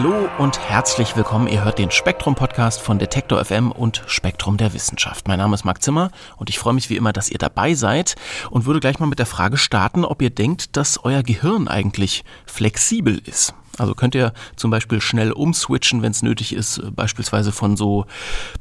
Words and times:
Hallo 0.00 0.28
und 0.38 0.60
herzlich 0.60 1.16
willkommen. 1.16 1.48
Ihr 1.48 1.64
hört 1.64 1.80
den 1.80 1.90
Spektrum 1.90 2.36
Podcast 2.36 2.80
von 2.80 3.00
Detektor 3.00 3.44
FM 3.44 3.72
und 3.72 4.04
Spektrum 4.06 4.56
der 4.56 4.72
Wissenschaft. 4.72 5.26
Mein 5.26 5.40
Name 5.40 5.56
ist 5.56 5.64
Marc 5.64 5.82
Zimmer 5.82 6.12
und 6.36 6.48
ich 6.48 6.60
freue 6.60 6.74
mich 6.74 6.88
wie 6.88 6.96
immer, 6.96 7.12
dass 7.12 7.28
ihr 7.28 7.38
dabei 7.38 7.74
seid 7.74 8.14
und 8.48 8.64
würde 8.64 8.78
gleich 8.78 9.00
mal 9.00 9.06
mit 9.06 9.18
der 9.18 9.26
Frage 9.26 9.56
starten, 9.56 10.04
ob 10.04 10.22
ihr 10.22 10.30
denkt, 10.30 10.76
dass 10.76 11.02
euer 11.02 11.24
Gehirn 11.24 11.66
eigentlich 11.66 12.22
flexibel 12.46 13.20
ist. 13.24 13.54
Also 13.78 13.94
könnt 13.94 14.14
ihr 14.14 14.32
zum 14.56 14.70
Beispiel 14.70 15.00
schnell 15.00 15.32
umswitchen, 15.32 16.02
wenn 16.02 16.12
es 16.12 16.22
nötig 16.22 16.52
ist, 16.52 16.82
beispielsweise 16.94 17.52
von 17.52 17.76
so 17.76 18.06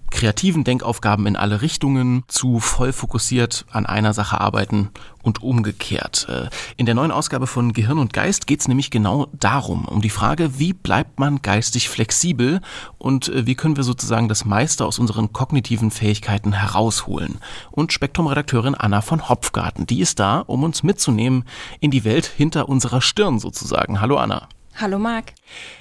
kreativen 0.09 0.63
Denkaufgaben 0.63 1.25
in 1.27 1.35
alle 1.35 1.61
Richtungen 1.61 2.23
zu 2.27 2.59
voll 2.59 2.93
fokussiert 2.93 3.65
an 3.71 3.85
einer 3.85 4.13
Sache 4.13 4.39
arbeiten 4.39 4.89
und 5.21 5.43
umgekehrt. 5.43 6.27
Äh, 6.29 6.49
in 6.77 6.85
der 6.85 6.95
neuen 6.95 7.11
Ausgabe 7.11 7.47
von 7.47 7.73
Gehirn 7.73 7.97
und 7.97 8.13
Geist 8.13 8.47
geht 8.47 8.61
es 8.61 8.67
nämlich 8.67 8.89
genau 8.89 9.27
darum, 9.33 9.85
um 9.85 10.01
die 10.01 10.09
Frage, 10.09 10.59
wie 10.59 10.71
bleibt 10.73 11.19
man 11.19 11.41
geistig 11.41 11.89
flexibel 11.89 12.61
und 12.97 13.27
äh, 13.27 13.45
wie 13.45 13.55
können 13.55 13.75
wir 13.75 13.83
sozusagen 13.83 14.29
das 14.29 14.45
meiste 14.45 14.85
aus 14.85 14.99
unseren 14.99 15.33
kognitiven 15.33 15.91
Fähigkeiten 15.91 16.53
herausholen. 16.53 17.39
Und 17.71 17.91
Spektrum-Redakteurin 17.91 18.75
Anna 18.75 19.01
von 19.01 19.27
Hopfgarten, 19.27 19.85
die 19.85 19.99
ist 19.99 20.19
da, 20.19 20.39
um 20.39 20.63
uns 20.63 20.83
mitzunehmen 20.83 21.43
in 21.81 21.91
die 21.91 22.05
Welt 22.05 22.25
hinter 22.25 22.69
unserer 22.69 23.01
Stirn 23.01 23.39
sozusagen. 23.39 23.99
Hallo 23.99 24.17
Anna. 24.17 24.47
Hallo 24.79 24.99
Marc. 24.99 25.33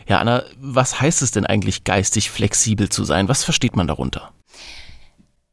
Ja, 0.08 0.20
Anna, 0.20 0.44
was 0.58 1.00
heißt 1.00 1.20
es 1.20 1.30
denn 1.30 1.44
eigentlich, 1.44 1.84
geistig 1.84 2.30
flexibel 2.30 2.88
zu 2.88 3.04
sein? 3.04 3.28
Was 3.28 3.44
versteht 3.44 3.76
man 3.76 3.86
darunter? 3.86 4.32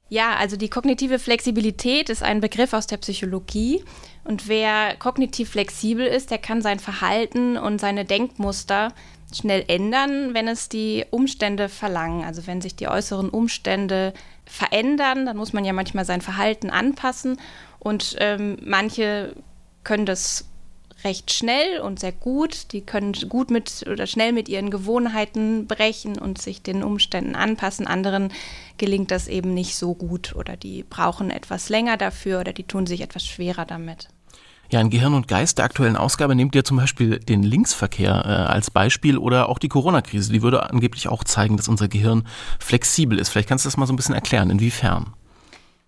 Ja, 0.08 0.36
also 0.36 0.56
die 0.56 0.70
kognitive 0.70 1.20
Flexibilität 1.20 2.10
ist 2.10 2.24
ein 2.24 2.40
Begriff 2.40 2.72
aus 2.72 2.88
der 2.88 2.98
Psychologie. 2.98 3.84
Und 4.24 4.48
wer 4.48 4.96
kognitiv 4.96 5.50
flexibel 5.50 6.06
ist, 6.06 6.32
der 6.32 6.38
kann 6.38 6.62
sein 6.62 6.80
Verhalten 6.80 7.58
und 7.58 7.82
seine 7.82 8.06
Denkmuster 8.06 8.94
schnell 9.36 9.66
ändern, 9.68 10.34
wenn 10.34 10.48
es 10.48 10.70
die 10.70 11.04
Umstände 11.10 11.68
verlangen. 11.68 12.24
Also 12.24 12.48
wenn 12.48 12.62
sich 12.62 12.76
die 12.76 12.88
äußeren 12.88 13.30
Umstände 13.30 14.14
verändern, 14.46 15.26
dann 15.26 15.36
muss 15.36 15.52
man 15.52 15.66
ja 15.66 15.74
manchmal 15.74 16.06
sein 16.06 16.22
Verhalten 16.22 16.70
anpassen. 16.70 17.38
Und 17.80 18.16
ähm, 18.20 18.58
manche 18.64 19.36
können 19.84 20.06
das 20.06 20.46
recht 21.04 21.32
schnell 21.32 21.80
und 21.82 22.00
sehr 22.00 22.12
gut. 22.12 22.72
Die 22.72 22.82
können 22.82 23.14
gut 23.30 23.52
mit 23.52 23.86
oder 23.90 24.08
schnell 24.08 24.32
mit 24.32 24.50
ihren 24.50 24.70
Gewohnheiten 24.70 25.68
brechen 25.68 26.18
und 26.18 26.42
sich 26.42 26.62
den 26.62 26.84
Umständen 26.84 27.36
anpassen. 27.36 27.88
Anderen 27.88 28.32
gelingt 28.78 29.12
das 29.12 29.28
eben 29.28 29.54
nicht 29.54 29.76
so 29.76 29.94
gut 29.94 30.36
oder 30.36 30.58
die 30.58 30.84
brauchen 30.84 31.30
etwas 31.30 31.70
länger 31.70 31.98
dafür 31.98 32.40
oder 32.40 32.54
die 32.54 32.64
tun 32.64 32.88
sich 32.88 33.02
etwas 33.02 33.26
schwerer 33.26 33.66
damit. 33.66 34.10
Ja, 34.70 34.82
in 34.82 34.90
Gehirn 34.90 35.14
und 35.14 35.28
Geist 35.28 35.60
der 35.60 35.66
aktuellen 35.66 35.98
Ausgabe 35.98 36.34
nehmt 36.34 36.56
ihr 36.56 36.64
zum 36.64 36.78
Beispiel 36.78 37.20
den 37.20 37.44
Linksverkehr 37.44 38.24
äh, 38.26 38.52
als 38.52 38.72
Beispiel 38.72 39.18
oder 39.18 39.50
auch 39.50 39.60
die 39.60 39.70
Corona-Krise. 39.70 40.34
Die 40.34 40.42
würde 40.42 40.68
angeblich 40.68 41.08
auch 41.08 41.24
zeigen, 41.24 41.58
dass 41.58 41.68
unser 41.68 41.88
Gehirn 41.88 42.26
flexibel 42.60 43.20
ist. 43.20 43.30
Vielleicht 43.30 43.50
kannst 43.50 43.66
du 43.66 43.68
das 43.68 43.78
mal 43.78 43.86
so 43.86 43.94
ein 43.94 43.98
bisschen 43.98 44.16
erklären, 44.16 44.50
inwiefern? 44.50 45.14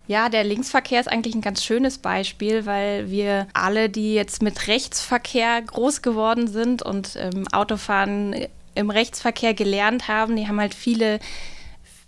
Ja, 0.08 0.28
der 0.28 0.44
Linksverkehr 0.44 1.00
ist 1.00 1.08
eigentlich 1.08 1.34
ein 1.34 1.40
ganz 1.40 1.64
schönes 1.64 1.98
Beispiel, 1.98 2.64
weil 2.64 3.10
wir 3.10 3.48
alle, 3.54 3.88
die 3.88 4.14
jetzt 4.14 4.40
mit 4.40 4.68
Rechtsverkehr 4.68 5.60
groß 5.62 6.00
geworden 6.00 6.46
sind 6.46 6.82
und 6.82 7.16
ähm, 7.16 7.48
Autofahren 7.52 8.46
im 8.76 8.90
Rechtsverkehr 8.90 9.52
gelernt 9.54 10.06
haben, 10.06 10.36
die 10.36 10.46
haben 10.46 10.60
halt 10.60 10.74
viele 10.74 11.18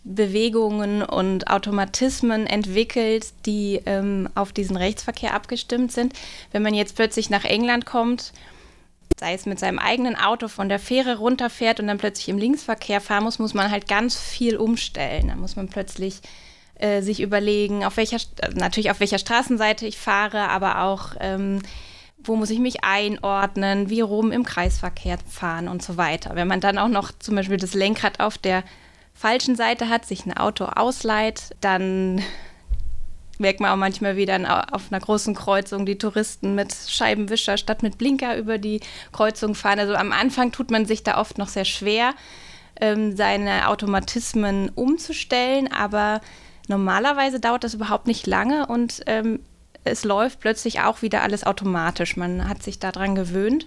Bewegungen 0.05 1.03
und 1.03 1.51
Automatismen 1.51 2.47
entwickelt, 2.47 3.27
die 3.47 3.81
ähm, 3.85 4.29
auf 4.37 4.53
diesen 4.53 4.77
Rechtsverkehr 4.77 5.35
abgestimmt 5.35 5.91
sind. 5.91 6.15
Wenn 6.53 6.63
man 6.63 6.75
jetzt 6.75 6.95
plötzlich 6.95 7.31
nach 7.31 7.45
England 7.45 7.85
kommt, 7.85 8.33
sei 9.19 9.35
es 9.35 9.45
mit 9.45 9.59
seinem 9.59 9.81
eigenen 9.81 10.15
Auto 10.15 10.47
von 10.47 10.69
der 10.69 10.79
Fähre 10.79 11.19
runterfährt 11.19 11.81
und 11.81 11.89
dann 11.89 11.99
plötzlich 11.99 12.29
im 12.29 12.39
Linksverkehr 12.39 13.01
fahren 13.01 13.25
muss, 13.25 13.41
muss 13.41 13.55
man 13.55 13.73
halt 13.73 13.89
ganz 13.89 14.17
viel 14.17 14.57
umstellen. 14.57 15.29
Da 15.29 15.35
muss 15.35 15.57
man 15.57 15.69
plötzlich 15.69 16.21
äh, 16.79 17.03
sich 17.03 17.21
überlegen, 17.21 17.85
auf 17.85 17.97
welcher, 17.97 18.19
natürlich 18.55 18.91
auf 18.91 19.01
welcher 19.01 19.19
Straßenseite 19.19 19.87
ich 19.87 19.99
fahre, 19.99 20.49
aber 20.49 20.83
auch 20.83 21.15
ähm, 21.21 21.61
wo 22.19 22.37
muss 22.37 22.51
ich 22.51 22.59
mich 22.59 22.85
einordnen, 22.85 23.91
wie 23.91 24.01
rum 24.01 24.33
im 24.33 24.45
Kreisverkehr 24.45 25.19
fahren 25.29 25.69
und 25.69 25.83
so 25.83 25.97
weiter. 25.97 26.35
Wenn 26.35 26.49
man 26.49 26.61
dann 26.61 26.79
auch 26.79 26.89
noch 26.89 27.13
zum 27.19 27.37
Beispiel 27.37 27.57
das 27.57 27.75
Lenkrad 27.75 28.21
auf 28.21 28.39
der 28.39 28.65
falschen 29.15 29.57
Seite 29.57 29.89
hat, 29.89 30.05
sich 30.05 30.27
ein 30.27 30.37
Auto 30.37 30.65
ausleiht, 30.65 31.57
dann 31.61 32.23
merkt 33.39 33.61
man 33.61 33.71
auch 33.71 33.77
manchmal 33.77 34.17
wieder 34.17 34.67
auf 34.73 34.91
einer 34.91 35.01
großen 35.01 35.35
Kreuzung 35.35 35.87
die 35.87 35.99
Touristen 35.99 36.57
mit 36.57 36.75
Scheibenwischer 36.75 37.57
statt 37.57 37.85
mit 37.85 37.99
Blinker 37.99 38.37
über 38.37 38.59
die 38.59 38.81
Kreuzung 39.13 39.55
fahren. 39.55 39.79
Also 39.79 39.95
am 39.95 40.13
Anfang 40.13 40.51
tut 40.51 40.73
man 40.73 40.87
sich 40.87 41.05
da 41.05 41.19
oft 41.19 41.39
noch 41.39 41.49
sehr 41.49 41.65
schwer, 41.65 42.15
ähm, 42.81 43.17
seine 43.17 43.69
Automatismen 43.69 44.71
umzustellen, 44.71 45.73
aber 45.73 46.21
Normalerweise 46.69 47.41
dauert 47.41 47.65
das 47.65 47.75
überhaupt 47.75 48.07
nicht 48.07 48.27
lange 48.27 48.67
und 48.67 49.03
ähm, 49.07 49.41
es 49.85 50.05
läuft 50.05 50.41
plötzlich 50.41 50.81
auch 50.81 51.03
wieder 51.03 51.23
alles 51.23 51.45
automatisch. 51.45 52.17
Man 52.17 52.49
hat 52.49 52.63
sich 52.63 52.79
daran 52.79 53.15
gewöhnt. 53.15 53.67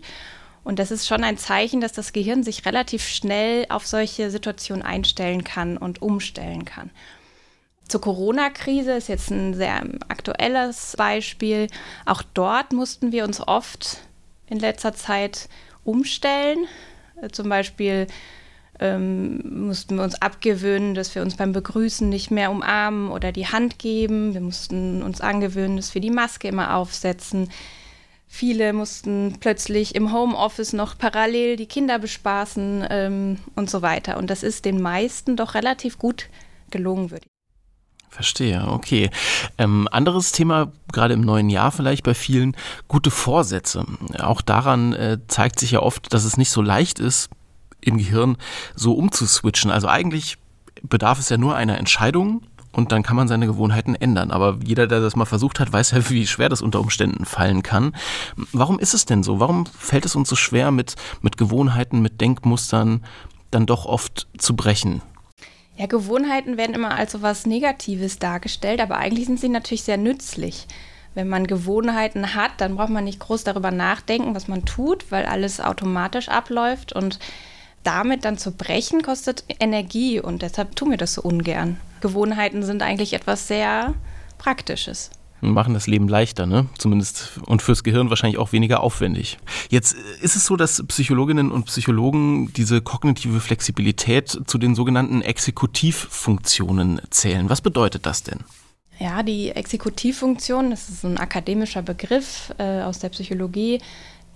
Und 0.64 0.78
das 0.78 0.92
ist 0.92 1.08
schon 1.08 1.24
ein 1.24 1.40
Zeichen, 1.40 1.82
dass 1.82 1.92
das 1.92 2.14
Gehirn 2.14 2.44
sich 2.44 2.66
relativ 2.68 3.08
schnell 3.08 3.66
auf 3.70 3.88
solche 3.88 4.30
Situationen 4.30 4.86
einstellen 4.86 5.44
kann 5.44 5.78
und 5.78 6.04
umstellen 6.04 6.66
kann. 6.66 6.92
Zur 7.88 8.02
Corona-Krise 8.02 8.94
ist 8.94 9.10
jetzt 9.10 9.32
ein 9.32 9.56
sehr 9.56 9.82
aktuelles 10.08 10.96
Beispiel. 10.96 11.68
Auch 12.06 12.22
dort 12.22 12.74
mussten 12.74 13.12
wir 13.12 13.24
uns 13.24 13.42
oft 13.46 14.02
in 14.48 14.60
letzter 14.60 14.94
Zeit 14.94 15.50
umstellen. 15.84 16.68
Zum 17.32 17.50
Beispiel 17.50 18.06
ähm, 18.82 19.68
mussten 19.68 19.96
wir 19.96 20.04
uns 20.04 20.22
abgewöhnen, 20.22 20.96
dass 20.96 21.14
wir 21.16 21.22
uns 21.22 21.38
beim 21.38 21.54
Begrüßen 21.54 22.10
nicht 22.10 22.32
mehr 22.32 22.52
umarmen 22.52 23.10
oder 23.10 23.32
die 23.32 23.48
Hand 23.48 23.80
geben. 23.80 24.34
Wir 24.34 24.42
mussten 24.42 25.04
uns 25.04 25.22
angewöhnen, 25.22 25.78
dass 25.78 25.94
wir 25.94 26.02
die 26.02 26.10
Maske 26.10 26.48
immer 26.48 26.76
aufsetzen. 26.76 27.50
Viele 28.28 28.74
mussten 28.74 29.38
plötzlich 29.40 29.94
im 29.94 30.14
Homeoffice 30.14 30.74
noch 30.74 30.98
parallel 30.98 31.58
die 31.58 31.66
Kinder 31.66 32.00
bespaßen 32.00 32.86
ähm, 32.90 33.38
und 33.56 33.70
so 33.70 33.82
weiter. 33.82 34.18
Und 34.18 34.30
das 34.30 34.42
ist 34.42 34.66
den 34.66 34.82
meisten 34.82 35.36
doch 35.36 35.54
relativ 35.54 36.00
gut 36.00 36.30
gelungen, 36.72 37.12
würde 37.12 37.26
ich 37.26 37.32
Verstehe, 38.12 38.68
okay. 38.68 39.10
Ähm, 39.58 39.88
anderes 39.90 40.34
Thema, 40.34 40.74
gerade 40.92 41.14
im 41.14 41.22
neuen 41.22 41.50
Jahr 41.50 41.72
vielleicht 41.72 42.04
bei 42.04 42.14
vielen, 42.14 42.58
gute 42.90 43.10
Vorsätze. 43.10 43.86
Auch 44.20 44.42
daran 44.42 44.92
äh, 44.94 45.20
zeigt 45.28 45.60
sich 45.60 45.72
ja 45.72 45.82
oft, 45.82 46.14
dass 46.14 46.26
es 46.26 46.36
nicht 46.36 46.50
so 46.50 46.62
leicht 46.62 47.00
ist, 47.00 47.30
im 47.82 47.98
Gehirn 47.98 48.38
so 48.76 48.94
umzuswitchen. 48.94 49.72
Also 49.72 49.88
eigentlich 49.88 50.38
bedarf 50.84 51.20
es 51.20 51.30
ja 51.30 51.38
nur 51.38 51.56
einer 51.56 51.78
Entscheidung 51.78 52.44
und 52.72 52.92
dann 52.92 53.04
kann 53.04 53.16
man 53.16 53.28
seine 53.28 53.48
Gewohnheiten 53.48 53.96
ändern. 53.96 54.32
Aber 54.32 54.60
jeder, 54.64 54.88
der 54.88 55.02
das 55.02 55.16
mal 55.16 55.26
versucht 55.26 55.60
hat, 55.60 55.74
weiß 55.74 55.92
ja, 55.92 56.10
wie 56.10 56.28
schwer 56.28 56.50
das 56.50 56.62
unter 56.62 56.80
Umständen 56.80 57.26
fallen 57.26 57.64
kann. 57.64 57.96
Warum 58.54 58.80
ist 58.80 58.94
es 58.94 59.06
denn 59.06 59.24
so? 59.24 59.40
Warum 59.40 59.66
fällt 59.66 60.06
es 60.06 60.16
uns 60.16 60.30
so 60.30 60.36
schwer, 60.36 60.72
mit, 60.72 60.96
mit 61.22 61.38
Gewohnheiten, 61.38 62.02
mit 62.02 62.22
Denkmustern 62.22 63.04
dann 63.52 63.66
doch 63.66 63.86
oft 63.86 64.28
zu 64.38 64.56
brechen? 64.56 65.02
Ja, 65.78 65.88
Gewohnheiten 65.88 66.58
werden 66.58 66.76
immer 66.76 66.94
als 66.96 67.14
so 67.14 67.22
was 67.22 67.46
Negatives 67.46 68.20
dargestellt, 68.20 68.82
aber 68.82 68.98
eigentlich 68.98 69.26
sind 69.26 69.40
sie 69.40 69.50
natürlich 69.50 69.84
sehr 69.84 69.98
nützlich. 69.98 70.68
Wenn 71.14 71.28
man 71.28 71.48
Gewohnheiten 71.48 72.36
hat, 72.36 72.52
dann 72.60 72.76
braucht 72.76 72.90
man 72.90 73.04
nicht 73.04 73.20
groß 73.20 73.44
darüber 73.44 73.72
nachdenken, 73.72 74.34
was 74.34 74.48
man 74.48 74.64
tut, 74.64 75.12
weil 75.12 75.26
alles 75.26 75.60
automatisch 75.60 76.30
abläuft 76.30 76.94
und 76.94 77.20
damit 77.84 78.26
dann 78.26 78.38
zu 78.38 78.52
brechen, 78.52 79.02
kostet 79.02 79.44
Energie 79.60 80.20
und 80.20 80.42
deshalb 80.42 80.76
tun 80.76 80.92
wir 80.92 80.98
das 80.98 81.14
so 81.14 81.22
ungern. 81.22 81.78
Gewohnheiten 82.02 82.64
sind 82.64 82.82
eigentlich 82.82 83.14
etwas 83.14 83.48
sehr 83.48 83.94
Praktisches. 84.38 85.12
Machen 85.42 85.74
das 85.74 85.88
Leben 85.88 86.08
leichter, 86.08 86.46
ne? 86.46 86.68
Zumindest 86.78 87.40
und 87.48 87.64
fürs 87.64 87.84
Gehirn 87.84 88.10
wahrscheinlich 88.12 88.38
auch 88.38 88.52
weniger 88.52 88.82
aufwendig. 88.82 89.40
Jetzt 89.70 89.96
ist 90.22 90.36
es 90.36 90.46
so, 90.46 90.56
dass 90.56 90.86
Psychologinnen 90.86 91.52
und 91.52 91.66
Psychologen 91.66 92.54
diese 92.54 92.82
kognitive 92.82 93.40
Flexibilität 93.40 94.40
zu 94.46 94.58
den 94.60 94.76
sogenannten 94.76 95.24
Exekutivfunktionen 95.24 97.02
zählen. 97.10 97.50
Was 97.50 97.62
bedeutet 97.62 98.06
das 98.06 98.22
denn? 98.22 98.42
Ja, 99.00 99.24
die 99.24 99.50
Exekutivfunktion, 99.50 100.70
das 100.70 100.90
ist 100.90 101.04
ein 101.04 101.18
akademischer 101.18 101.82
Begriff 101.82 102.54
äh, 102.60 102.82
aus 102.82 103.00
der 103.00 103.10
Psychologie, 103.10 103.82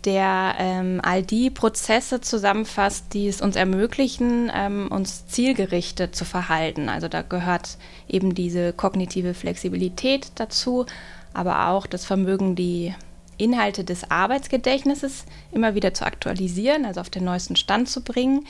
der 0.06 0.56
ähm, 0.60 1.02
all 1.04 1.24
die 1.24 1.50
Prozesse 1.50 2.22
zusammenfasst, 2.22 3.14
die 3.14 3.28
es 3.28 3.42
uns 3.42 3.56
ermöglichen, 3.56 4.52
ähm, 4.54 4.88
uns 4.92 5.28
zielgerichtet 5.28 6.16
zu 6.16 6.26
verhalten. 6.26 6.90
Also 6.90 7.08
da 7.08 7.22
gehört 7.22 7.78
eben 8.08 8.36
diese 8.36 8.72
kognitive 8.72 9.34
Flexibilität 9.34 10.32
dazu, 10.36 10.86
aber 11.34 11.70
auch 11.70 11.88
das 11.88 12.06
Vermögen, 12.06 12.56
die 12.56 12.94
Inhalte 13.38 13.84
des 13.84 14.10
Arbeitsgedächtnisses 14.10 15.26
immer 15.52 15.76
wieder 15.76 15.94
zu 15.94 16.06
aktualisieren, 16.06 16.86
also 16.86 17.02
auf 17.02 17.10
den 17.10 17.26
neuesten 17.26 17.56
Stand 17.56 17.90
zu 17.90 18.02
bringen 18.02 18.46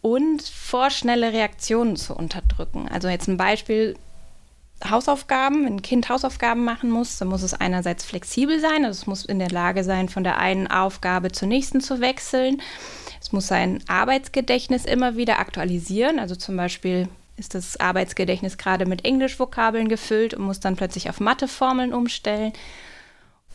und 0.00 0.42
vorschnelle 0.42 1.32
Reaktionen 1.32 1.96
zu 1.96 2.14
unterdrücken. 2.14 2.88
Also 2.88 3.08
jetzt 3.08 3.28
ein 3.28 3.36
Beispiel, 3.36 3.96
Hausaufgaben, 4.88 5.64
wenn 5.64 5.74
ein 5.74 5.82
Kind 5.82 6.08
Hausaufgaben 6.08 6.64
machen 6.64 6.90
muss, 6.90 7.18
dann 7.18 7.28
muss 7.28 7.42
es 7.42 7.54
einerseits 7.54 8.04
flexibel 8.04 8.60
sein, 8.60 8.84
also 8.84 9.00
es 9.00 9.06
muss 9.06 9.24
in 9.24 9.38
der 9.38 9.50
Lage 9.50 9.84
sein, 9.84 10.08
von 10.08 10.24
der 10.24 10.38
einen 10.38 10.66
Aufgabe 10.66 11.32
zur 11.32 11.48
nächsten 11.48 11.80
zu 11.80 12.00
wechseln. 12.00 12.62
Es 13.20 13.32
muss 13.32 13.46
sein 13.46 13.82
Arbeitsgedächtnis 13.88 14.86
immer 14.86 15.16
wieder 15.16 15.38
aktualisieren, 15.38 16.18
also 16.18 16.34
zum 16.34 16.56
Beispiel 16.56 17.08
ist 17.36 17.54
das 17.54 17.78
Arbeitsgedächtnis 17.78 18.58
gerade 18.58 18.86
mit 18.86 19.04
Englischvokabeln 19.04 19.88
gefüllt 19.88 20.34
und 20.34 20.44
muss 20.44 20.60
dann 20.60 20.76
plötzlich 20.76 21.08
auf 21.08 21.20
Matheformeln 21.20 21.92
umstellen. 21.92 22.52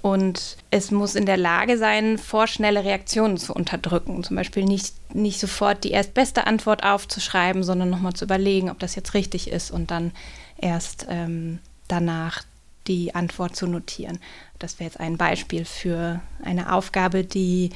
Und 0.01 0.57
es 0.69 0.91
muss 0.91 1.15
in 1.15 1.25
der 1.25 1.37
Lage 1.37 1.79
sein, 1.79 2.19
vorschnelle 2.19 2.83
Reaktionen 2.83 3.37
zu 3.37 3.55
unterdrücken. 3.55 4.23
Zum 4.23 4.35
Beispiel 4.35 4.63
nicht, 4.63 4.93
nicht 5.15 5.39
sofort 5.39 5.83
die 5.83 5.91
erstbeste 5.91 6.45
Antwort 6.45 6.83
aufzuschreiben, 6.83 7.63
sondern 7.63 7.89
nochmal 7.89 8.13
zu 8.13 8.25
überlegen, 8.25 8.69
ob 8.69 8.77
das 8.77 8.93
jetzt 8.93 9.15
richtig 9.15 9.49
ist 9.49 9.71
und 9.71 9.89
dann 9.89 10.11
erst 10.65 11.05
ähm, 11.09 11.59
danach 11.87 12.43
die 12.87 13.13
Antwort 13.15 13.55
zu 13.55 13.67
notieren. 13.67 14.19
Das 14.59 14.79
wäre 14.79 14.89
jetzt 14.89 14.99
ein 14.99 15.17
Beispiel 15.17 15.63
für 15.63 16.21
eine 16.43 16.73
Aufgabe, 16.73 17.23
die 17.23 17.69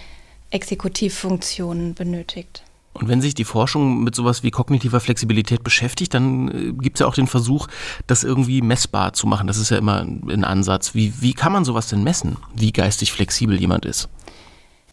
Exekutivfunktionen 0.49 1.93
benötigt. 1.93 2.63
Und 2.93 3.07
wenn 3.07 3.21
sich 3.21 3.35
die 3.35 3.43
Forschung 3.45 4.03
mit 4.03 4.15
sowas 4.15 4.41
wie 4.41 4.49
kognitiver 4.49 4.99
Flexibilität 4.99 5.63
beschäftigt, 5.63 6.13
dann 6.15 6.49
äh, 6.49 6.73
gibt 6.73 6.97
es 6.97 7.01
ja 7.01 7.07
auch 7.07 7.13
den 7.13 7.27
Versuch, 7.27 7.67
das 8.07 8.23
irgendwie 8.23 8.61
messbar 8.61 9.13
zu 9.13 9.27
machen. 9.27 9.45
Das 9.45 9.57
ist 9.57 9.69
ja 9.69 9.77
immer 9.77 9.99
ein 10.01 10.43
Ansatz. 10.43 10.95
Wie, 10.95 11.13
wie 11.21 11.33
kann 11.33 11.53
man 11.53 11.65
sowas 11.65 11.87
denn 11.87 12.03
messen, 12.03 12.37
wie 12.55 12.71
geistig 12.71 13.11
flexibel 13.11 13.59
jemand 13.59 13.85
ist? 13.85 14.09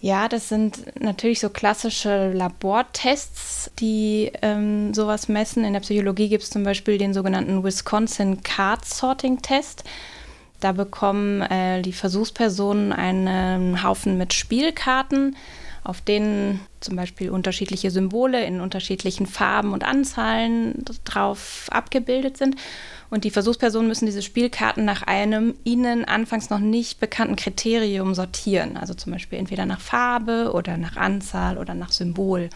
Ja, 0.07 0.29
das 0.29 0.49
sind 0.49 1.01
natürlich 1.03 1.41
so 1.41 1.51
klassische 1.51 2.31
Labortests, 2.33 3.73
die 3.81 4.31
ähm, 4.41 4.95
sowas 4.95 5.27
messen. 5.27 5.65
In 5.65 5.73
der 5.73 5.81
Psychologie 5.81 6.29
gibt 6.29 6.45
es 6.45 6.51
zum 6.51 6.63
Beispiel 6.63 6.97
den 6.97 7.13
sogenannten 7.13 7.65
Wisconsin 7.65 8.45
Card 8.45 8.85
Sorting 8.85 9.43
Test. 9.43 9.83
Da 10.61 10.71
bekommen 10.71 11.43
äh, 11.43 11.83
die 11.83 11.93
Versuchspersonen 11.93 12.93
einen 12.93 13.83
Haufen 13.83 14.17
mit 14.17 14.33
Spielkarten 14.33 15.35
auf 15.87 16.01
denen 16.01 16.61
zum 16.81 16.97
Beispiel 16.97 17.31
unterschiedliche 17.31 17.91
Symbole 17.91 18.45
in 18.45 18.61
unterschiedlichen 18.61 19.27
Farben 19.27 19.73
und 19.73 19.85
Anzahlen 19.85 20.85
drauf 21.05 21.67
abgebildet 21.71 22.37
sind. 22.37 22.57
Und 23.09 23.23
die 23.23 23.31
Versuchspersonen 23.31 23.87
müssen 23.87 24.07
diese 24.07 24.23
Spielkarten 24.23 24.85
nach 24.85 25.03
einem 25.03 25.55
ihnen 25.63 26.05
anfangs 26.05 26.51
noch 26.51 26.59
nicht 26.59 26.99
bekannten 26.99 27.37
Kriterium 27.37 28.15
sortieren. 28.15 28.77
Also 28.77 28.95
zum 28.95 29.13
Beispiel 29.13 29.39
entweder 29.39 29.65
nach 29.65 29.81
Farbe 29.81 30.53
oder 30.53 30.77
nach 30.77 30.97
Anzahl 30.97 31.57
oder 31.57 31.75
nach 31.75 31.93
Symbol. 31.93 32.51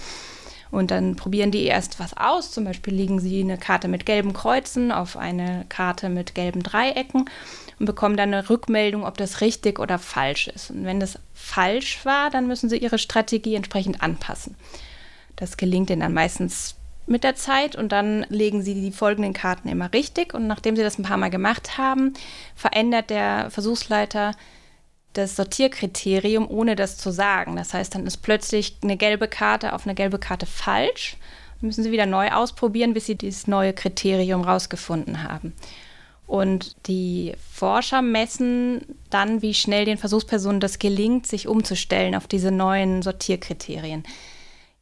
Und 0.72 0.90
dann 0.90 1.16
probieren 1.16 1.50
die 1.50 1.64
erst 1.64 1.98
was 1.98 2.16
aus. 2.16 2.50
Zum 2.52 2.64
Beispiel 2.64 2.94
legen 2.94 3.20
sie 3.20 3.40
eine 3.40 3.58
Karte 3.58 3.88
mit 3.88 4.06
gelben 4.06 4.32
Kreuzen 4.32 4.92
auf 4.92 5.16
eine 5.16 5.66
Karte 5.68 6.08
mit 6.08 6.34
gelben 6.34 6.62
Dreiecken 6.62 7.28
und 7.80 7.86
bekommen 7.86 8.16
dann 8.16 8.32
eine 8.32 8.48
Rückmeldung, 8.48 9.04
ob 9.04 9.16
das 9.16 9.40
richtig 9.40 9.80
oder 9.80 9.98
falsch 9.98 10.48
ist. 10.48 10.70
Und 10.70 10.84
wenn 10.84 11.00
das 11.00 11.18
falsch 11.32 12.04
war, 12.04 12.30
dann 12.30 12.46
müssen 12.46 12.68
sie 12.68 12.76
ihre 12.76 12.98
Strategie 12.98 13.54
entsprechend 13.54 14.02
anpassen. 14.02 14.54
Das 15.36 15.56
gelingt 15.56 15.88
ihnen 15.88 16.00
dann 16.00 16.12
meistens 16.12 16.76
mit 17.06 17.24
der 17.24 17.34
Zeit 17.36 17.76
und 17.76 17.90
dann 17.90 18.26
legen 18.28 18.62
sie 18.62 18.74
die 18.74 18.92
folgenden 18.92 19.32
Karten 19.32 19.68
immer 19.68 19.92
richtig. 19.94 20.34
Und 20.34 20.46
nachdem 20.46 20.76
sie 20.76 20.82
das 20.82 20.98
ein 20.98 21.04
paar 21.04 21.16
Mal 21.16 21.30
gemacht 21.30 21.78
haben, 21.78 22.12
verändert 22.54 23.08
der 23.08 23.50
Versuchsleiter 23.50 24.32
das 25.14 25.34
Sortierkriterium, 25.34 26.48
ohne 26.48 26.76
das 26.76 26.98
zu 26.98 27.10
sagen. 27.10 27.56
Das 27.56 27.72
heißt, 27.72 27.94
dann 27.94 28.06
ist 28.06 28.18
plötzlich 28.18 28.76
eine 28.82 28.98
gelbe 28.98 29.26
Karte 29.26 29.72
auf 29.72 29.86
eine 29.86 29.94
gelbe 29.94 30.18
Karte 30.18 30.44
falsch. 30.44 31.16
Dann 31.60 31.68
müssen 31.68 31.82
sie 31.82 31.92
wieder 31.92 32.06
neu 32.06 32.30
ausprobieren, 32.30 32.92
bis 32.92 33.06
sie 33.06 33.16
dieses 33.16 33.46
neue 33.46 33.72
Kriterium 33.72 34.42
rausgefunden 34.42 35.22
haben. 35.22 35.54
Und 36.30 36.76
die 36.86 37.34
Forscher 37.52 38.02
messen 38.02 38.82
dann, 39.10 39.42
wie 39.42 39.52
schnell 39.52 39.84
den 39.84 39.98
Versuchspersonen 39.98 40.60
das 40.60 40.78
gelingt, 40.78 41.26
sich 41.26 41.48
umzustellen 41.48 42.14
auf 42.14 42.28
diese 42.28 42.52
neuen 42.52 43.02
Sortierkriterien. 43.02 44.04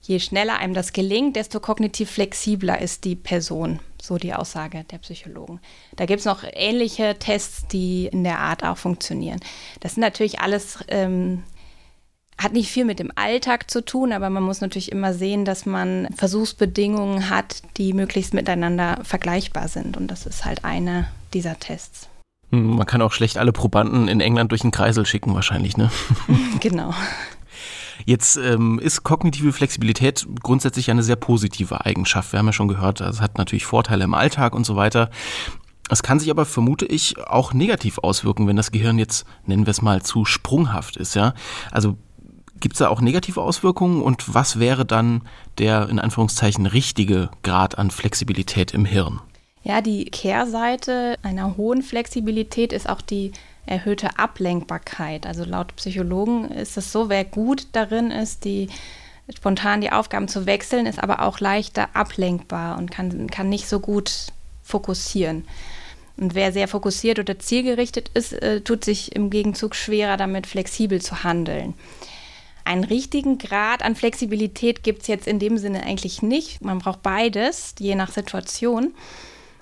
Je 0.02 0.20
schneller 0.20 0.58
einem 0.58 0.74
das 0.74 0.92
gelingt, 0.92 1.36
desto 1.36 1.58
kognitiv 1.58 2.10
flexibler 2.10 2.82
ist 2.82 3.04
die 3.04 3.16
Person, 3.16 3.80
so 3.98 4.18
die 4.18 4.34
Aussage 4.34 4.84
der 4.90 4.98
Psychologen. 4.98 5.58
Da 5.96 6.04
gibt 6.04 6.20
es 6.20 6.26
noch 6.26 6.44
ähnliche 6.52 7.18
Tests, 7.18 7.66
die 7.66 8.08
in 8.08 8.24
der 8.24 8.40
Art 8.40 8.62
auch 8.62 8.76
funktionieren. 8.76 9.40
Das 9.80 9.94
sind 9.94 10.02
natürlich 10.02 10.40
alles, 10.40 10.84
ähm, 10.88 11.44
hat 12.36 12.52
nicht 12.52 12.70
viel 12.70 12.84
mit 12.84 12.98
dem 12.98 13.10
Alltag 13.14 13.70
zu 13.70 13.82
tun, 13.82 14.12
aber 14.12 14.28
man 14.28 14.42
muss 14.42 14.60
natürlich 14.60 14.92
immer 14.92 15.14
sehen, 15.14 15.46
dass 15.46 15.64
man 15.64 16.08
Versuchsbedingungen 16.14 17.30
hat, 17.30 17.62
die 17.78 17.94
möglichst 17.94 18.34
miteinander 18.34 18.98
vergleichbar 19.02 19.68
sind. 19.68 19.96
Und 19.96 20.08
das 20.08 20.26
ist 20.26 20.44
halt 20.44 20.66
eine 20.66 21.08
dieser 21.34 21.58
Tests. 21.58 22.08
Hm, 22.50 22.76
man 22.76 22.86
kann 22.86 23.02
auch 23.02 23.12
schlecht 23.12 23.38
alle 23.38 23.52
Probanden 23.52 24.08
in 24.08 24.20
England 24.20 24.52
durch 24.52 24.62
den 24.62 24.70
Kreisel 24.70 25.04
schicken, 25.06 25.34
wahrscheinlich, 25.34 25.76
ne? 25.76 25.90
genau. 26.60 26.94
Jetzt 28.06 28.36
ähm, 28.36 28.78
ist 28.78 29.02
kognitive 29.02 29.52
Flexibilität 29.52 30.26
grundsätzlich 30.42 30.90
eine 30.90 31.02
sehr 31.02 31.16
positive 31.16 31.84
Eigenschaft. 31.84 32.32
Wir 32.32 32.38
haben 32.38 32.46
ja 32.46 32.52
schon 32.52 32.68
gehört, 32.68 33.00
es 33.00 33.20
hat 33.20 33.38
natürlich 33.38 33.66
Vorteile 33.66 34.04
im 34.04 34.14
Alltag 34.14 34.54
und 34.54 34.64
so 34.64 34.76
weiter. 34.76 35.10
Es 35.90 36.02
kann 36.02 36.20
sich 36.20 36.30
aber, 36.30 36.44
vermute 36.44 36.86
ich, 36.86 37.18
auch 37.18 37.52
negativ 37.52 37.98
auswirken, 37.98 38.46
wenn 38.46 38.56
das 38.56 38.70
Gehirn 38.70 38.98
jetzt, 38.98 39.26
nennen 39.46 39.66
wir 39.66 39.70
es 39.70 39.82
mal, 39.82 40.02
zu 40.02 40.24
sprunghaft 40.24 40.96
ist. 40.96 41.14
Ja? 41.14 41.34
Also 41.70 41.96
gibt 42.60 42.74
es 42.74 42.78
da 42.78 42.88
auch 42.88 43.00
negative 43.00 43.40
Auswirkungen 43.40 44.02
und 44.02 44.34
was 44.34 44.58
wäre 44.58 44.84
dann 44.84 45.22
der 45.58 45.88
in 45.88 45.98
Anführungszeichen 45.98 46.66
richtige 46.66 47.30
Grad 47.42 47.78
an 47.78 47.90
Flexibilität 47.90 48.74
im 48.74 48.84
Hirn? 48.84 49.20
Ja, 49.62 49.80
die 49.80 50.06
Kehrseite 50.06 51.16
einer 51.22 51.56
hohen 51.56 51.82
Flexibilität 51.82 52.72
ist 52.72 52.88
auch 52.88 53.00
die 53.00 53.32
erhöhte 53.66 54.18
Ablenkbarkeit. 54.18 55.26
Also 55.26 55.44
laut 55.44 55.76
Psychologen 55.76 56.50
ist 56.50 56.76
es 56.76 56.90
so, 56.90 57.08
wer 57.08 57.24
gut 57.24 57.66
darin 57.72 58.10
ist, 58.10 58.44
die 58.44 58.68
spontan 59.34 59.80
die 59.80 59.92
Aufgaben 59.92 60.28
zu 60.28 60.46
wechseln, 60.46 60.86
ist 60.86 61.02
aber 61.02 61.22
auch 61.22 61.40
leichter 61.40 61.88
ablenkbar 61.94 62.78
und 62.78 62.90
kann, 62.90 63.28
kann 63.28 63.48
nicht 63.48 63.68
so 63.68 63.78
gut 63.80 64.28
fokussieren. 64.62 65.44
Und 66.16 66.34
wer 66.34 66.52
sehr 66.52 66.66
fokussiert 66.66 67.18
oder 67.18 67.38
zielgerichtet 67.38 68.10
ist, 68.14 68.32
äh, 68.32 68.60
tut 68.60 68.84
sich 68.84 69.14
im 69.14 69.30
Gegenzug 69.30 69.74
schwerer 69.74 70.16
damit, 70.16 70.46
flexibel 70.46 71.00
zu 71.00 71.22
handeln. 71.22 71.74
Einen 72.64 72.84
richtigen 72.84 73.38
Grad 73.38 73.82
an 73.82 73.94
Flexibilität 73.94 74.82
gibt 74.82 75.02
es 75.02 75.08
jetzt 75.08 75.26
in 75.26 75.38
dem 75.38 75.58
Sinne 75.58 75.84
eigentlich 75.84 76.20
nicht. 76.20 76.60
Man 76.60 76.80
braucht 76.80 77.02
beides, 77.02 77.74
je 77.78 77.94
nach 77.94 78.10
Situation. 78.10 78.94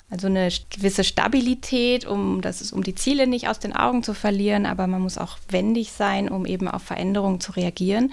Also 0.09 0.29
eine 0.29 0.49
gewisse 0.71 1.03
Stabilität, 1.03 2.07
um, 2.07 2.41
das 2.41 2.73
um 2.73 2.85
die 2.85 2.95
Ziele 2.95 3.27
nicht 3.27 3.49
aus 3.49 3.59
den 3.59 3.75
Augen 3.75 4.05
zu 4.05 4.15
verlieren, 4.15 4.65
aber 4.65 4.87
man 4.87 5.01
muss 5.03 5.19
auch 5.19 5.39
wendig 5.49 5.91
sein, 5.91 6.29
um 6.29 6.47
eben 6.47 6.69
auf 6.69 6.83
Veränderungen 6.83 7.41
zu 7.41 7.53
reagieren. 7.53 8.13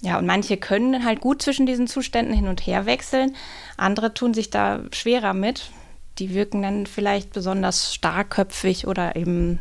Ja, 0.00 0.18
und 0.18 0.26
manche 0.26 0.56
können 0.56 1.04
halt 1.04 1.20
gut 1.20 1.40
zwischen 1.40 1.66
diesen 1.66 1.86
Zuständen 1.86 2.34
hin 2.34 2.48
und 2.48 2.66
her 2.66 2.84
wechseln, 2.84 3.36
andere 3.76 4.12
tun 4.12 4.34
sich 4.34 4.50
da 4.50 4.80
schwerer 4.92 5.34
mit. 5.34 5.70
Die 6.18 6.34
wirken 6.34 6.62
dann 6.62 6.86
vielleicht 6.86 7.32
besonders 7.32 7.94
starkköpfig 7.94 8.86
oder 8.86 9.16
eben 9.16 9.60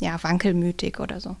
ja, 0.00 0.22
wankelmütig 0.22 0.98
oder 0.98 1.20
so. 1.20 1.36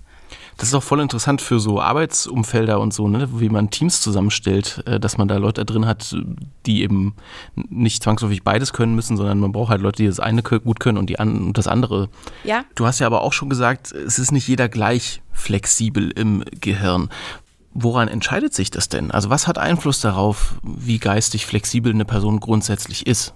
Das 0.56 0.68
ist 0.68 0.74
auch 0.74 0.82
voll 0.82 1.00
interessant 1.00 1.40
für 1.40 1.60
so 1.60 1.80
Arbeitsumfelder 1.80 2.80
und 2.80 2.92
so, 2.92 3.08
ne, 3.08 3.28
wie 3.40 3.48
man 3.48 3.70
Teams 3.70 4.00
zusammenstellt, 4.00 4.82
äh, 4.86 5.00
dass 5.00 5.18
man 5.18 5.28
da 5.28 5.36
Leute 5.36 5.64
drin 5.64 5.86
hat, 5.86 6.14
die 6.66 6.82
eben 6.82 7.14
nicht 7.54 8.02
zwangsläufig 8.02 8.42
beides 8.42 8.72
können 8.72 8.94
müssen, 8.94 9.16
sondern 9.16 9.40
man 9.40 9.52
braucht 9.52 9.70
halt 9.70 9.80
Leute, 9.80 10.02
die 10.02 10.08
das 10.08 10.20
eine 10.20 10.42
gut 10.42 10.80
können 10.80 10.98
und, 10.98 11.08
die 11.08 11.18
an, 11.18 11.46
und 11.46 11.58
das 11.58 11.66
andere. 11.66 12.08
Ja. 12.44 12.64
Du 12.74 12.86
hast 12.86 12.98
ja 12.98 13.06
aber 13.06 13.22
auch 13.22 13.32
schon 13.32 13.48
gesagt, 13.48 13.92
es 13.92 14.18
ist 14.18 14.32
nicht 14.32 14.48
jeder 14.48 14.68
gleich 14.68 15.22
flexibel 15.32 16.10
im 16.10 16.44
Gehirn. 16.60 17.10
Woran 17.72 18.08
entscheidet 18.08 18.52
sich 18.52 18.70
das 18.70 18.88
denn? 18.88 19.10
Also 19.10 19.30
was 19.30 19.46
hat 19.46 19.56
Einfluss 19.56 20.00
darauf, 20.00 20.56
wie 20.62 20.98
geistig 20.98 21.46
flexibel 21.46 21.92
eine 21.92 22.04
Person 22.04 22.40
grundsätzlich 22.40 23.06
ist? 23.06 23.34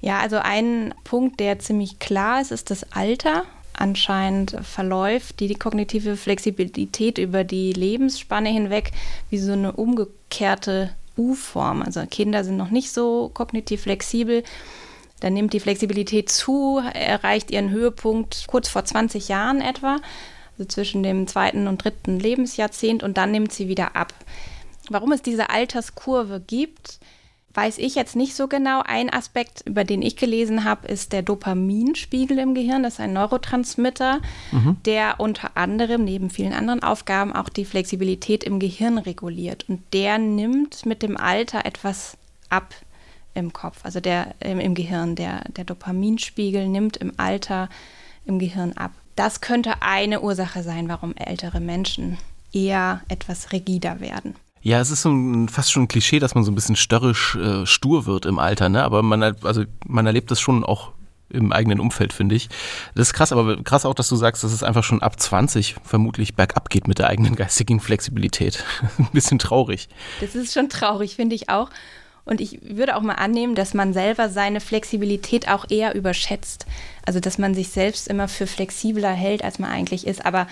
Ja, 0.00 0.18
also 0.18 0.36
ein 0.36 0.94
Punkt, 1.04 1.40
der 1.40 1.58
ziemlich 1.58 1.98
klar 1.98 2.40
ist, 2.40 2.52
ist 2.52 2.70
das 2.70 2.92
Alter 2.92 3.44
anscheinend 3.74 4.56
verläuft 4.62 5.40
die, 5.40 5.48
die 5.48 5.54
kognitive 5.54 6.16
Flexibilität 6.16 7.18
über 7.18 7.44
die 7.44 7.72
Lebensspanne 7.72 8.48
hinweg 8.48 8.92
wie 9.30 9.38
so 9.38 9.52
eine 9.52 9.72
umgekehrte 9.72 10.90
U-Form. 11.16 11.82
Also 11.82 12.04
Kinder 12.10 12.44
sind 12.44 12.56
noch 12.56 12.70
nicht 12.70 12.92
so 12.92 13.30
kognitiv 13.32 13.82
flexibel. 13.82 14.42
Dann 15.20 15.34
nimmt 15.34 15.52
die 15.52 15.60
Flexibilität 15.60 16.30
zu, 16.30 16.80
erreicht 16.92 17.50
ihren 17.50 17.70
Höhepunkt 17.70 18.44
kurz 18.46 18.68
vor 18.68 18.84
20 18.84 19.28
Jahren 19.28 19.60
etwa, 19.60 19.98
also 20.58 20.68
zwischen 20.68 21.02
dem 21.02 21.26
zweiten 21.26 21.66
und 21.66 21.84
dritten 21.84 22.18
Lebensjahrzehnt 22.18 23.02
und 23.02 23.16
dann 23.16 23.30
nimmt 23.30 23.52
sie 23.52 23.68
wieder 23.68 23.96
ab. 23.96 24.12
Warum 24.90 25.12
es 25.12 25.22
diese 25.22 25.50
Alterskurve 25.50 26.42
gibt, 26.46 26.98
weiß 27.54 27.78
ich 27.78 27.94
jetzt 27.94 28.16
nicht 28.16 28.34
so 28.34 28.48
genau. 28.48 28.82
Ein 28.84 29.12
Aspekt, 29.12 29.62
über 29.66 29.84
den 29.84 30.02
ich 30.02 30.16
gelesen 30.16 30.64
habe, 30.64 30.88
ist 30.88 31.12
der 31.12 31.22
Dopaminspiegel 31.22 32.38
im 32.38 32.54
Gehirn. 32.54 32.82
Das 32.82 32.94
ist 32.94 33.00
ein 33.00 33.12
Neurotransmitter, 33.12 34.20
mhm. 34.52 34.76
der 34.84 35.20
unter 35.20 35.56
anderem 35.56 36.04
neben 36.04 36.30
vielen 36.30 36.52
anderen 36.52 36.82
Aufgaben 36.82 37.32
auch 37.32 37.48
die 37.48 37.64
Flexibilität 37.64 38.44
im 38.44 38.58
Gehirn 38.58 38.98
reguliert. 38.98 39.66
Und 39.68 39.82
der 39.92 40.18
nimmt 40.18 40.84
mit 40.84 41.02
dem 41.02 41.16
Alter 41.16 41.64
etwas 41.64 42.16
ab 42.50 42.74
im 43.34 43.52
Kopf, 43.52 43.84
also 43.84 44.00
der 44.00 44.34
im, 44.40 44.60
im 44.60 44.74
Gehirn. 44.74 45.14
Der, 45.14 45.44
der 45.56 45.64
Dopaminspiegel 45.64 46.68
nimmt 46.68 46.96
im 46.96 47.12
Alter 47.16 47.68
im 48.26 48.38
Gehirn 48.38 48.72
ab. 48.72 48.92
Das 49.16 49.40
könnte 49.40 49.82
eine 49.82 50.22
Ursache 50.22 50.62
sein, 50.62 50.88
warum 50.88 51.14
ältere 51.14 51.60
Menschen 51.60 52.18
eher 52.52 53.02
etwas 53.08 53.52
rigider 53.52 54.00
werden. 54.00 54.34
Ja, 54.64 54.80
es 54.80 54.90
ist 54.90 55.02
so 55.02 55.10
ein, 55.10 55.50
fast 55.50 55.70
schon 55.70 55.82
ein 55.82 55.88
Klischee, 55.88 56.20
dass 56.20 56.34
man 56.34 56.42
so 56.42 56.50
ein 56.50 56.54
bisschen 56.54 56.74
störrisch 56.74 57.36
äh, 57.36 57.66
stur 57.66 58.06
wird 58.06 58.24
im 58.24 58.38
Alter, 58.38 58.70
ne? 58.70 58.82
Aber 58.82 59.02
man, 59.02 59.22
also 59.22 59.64
man 59.86 60.06
erlebt 60.06 60.30
das 60.30 60.40
schon 60.40 60.64
auch 60.64 60.92
im 61.28 61.52
eigenen 61.52 61.80
Umfeld, 61.80 62.14
finde 62.14 62.34
ich. 62.34 62.48
Das 62.94 63.08
ist 63.08 63.12
krass, 63.12 63.30
aber 63.30 63.62
krass 63.62 63.84
auch, 63.84 63.92
dass 63.92 64.08
du 64.08 64.16
sagst, 64.16 64.42
dass 64.42 64.52
es 64.52 64.62
einfach 64.62 64.82
schon 64.82 65.02
ab 65.02 65.20
20 65.20 65.76
vermutlich 65.84 66.34
bergab 66.34 66.70
geht 66.70 66.88
mit 66.88 66.98
der 66.98 67.08
eigenen 67.08 67.36
geistigen 67.36 67.78
Flexibilität. 67.78 68.64
ein 68.98 69.10
bisschen 69.12 69.38
traurig. 69.38 69.90
Das 70.22 70.34
ist 70.34 70.54
schon 70.54 70.70
traurig, 70.70 71.16
finde 71.16 71.34
ich 71.34 71.50
auch. 71.50 71.68
Und 72.24 72.40
ich 72.40 72.58
würde 72.62 72.96
auch 72.96 73.02
mal 73.02 73.16
annehmen, 73.16 73.54
dass 73.54 73.74
man 73.74 73.92
selber 73.92 74.30
seine 74.30 74.60
Flexibilität 74.60 75.46
auch 75.46 75.68
eher 75.68 75.94
überschätzt. 75.94 76.64
Also, 77.04 77.20
dass 77.20 77.36
man 77.36 77.54
sich 77.54 77.68
selbst 77.68 78.08
immer 78.08 78.28
für 78.28 78.46
flexibler 78.46 79.12
hält, 79.12 79.44
als 79.44 79.58
man 79.58 79.70
eigentlich 79.70 80.06
ist. 80.06 80.24
Aber 80.24 80.46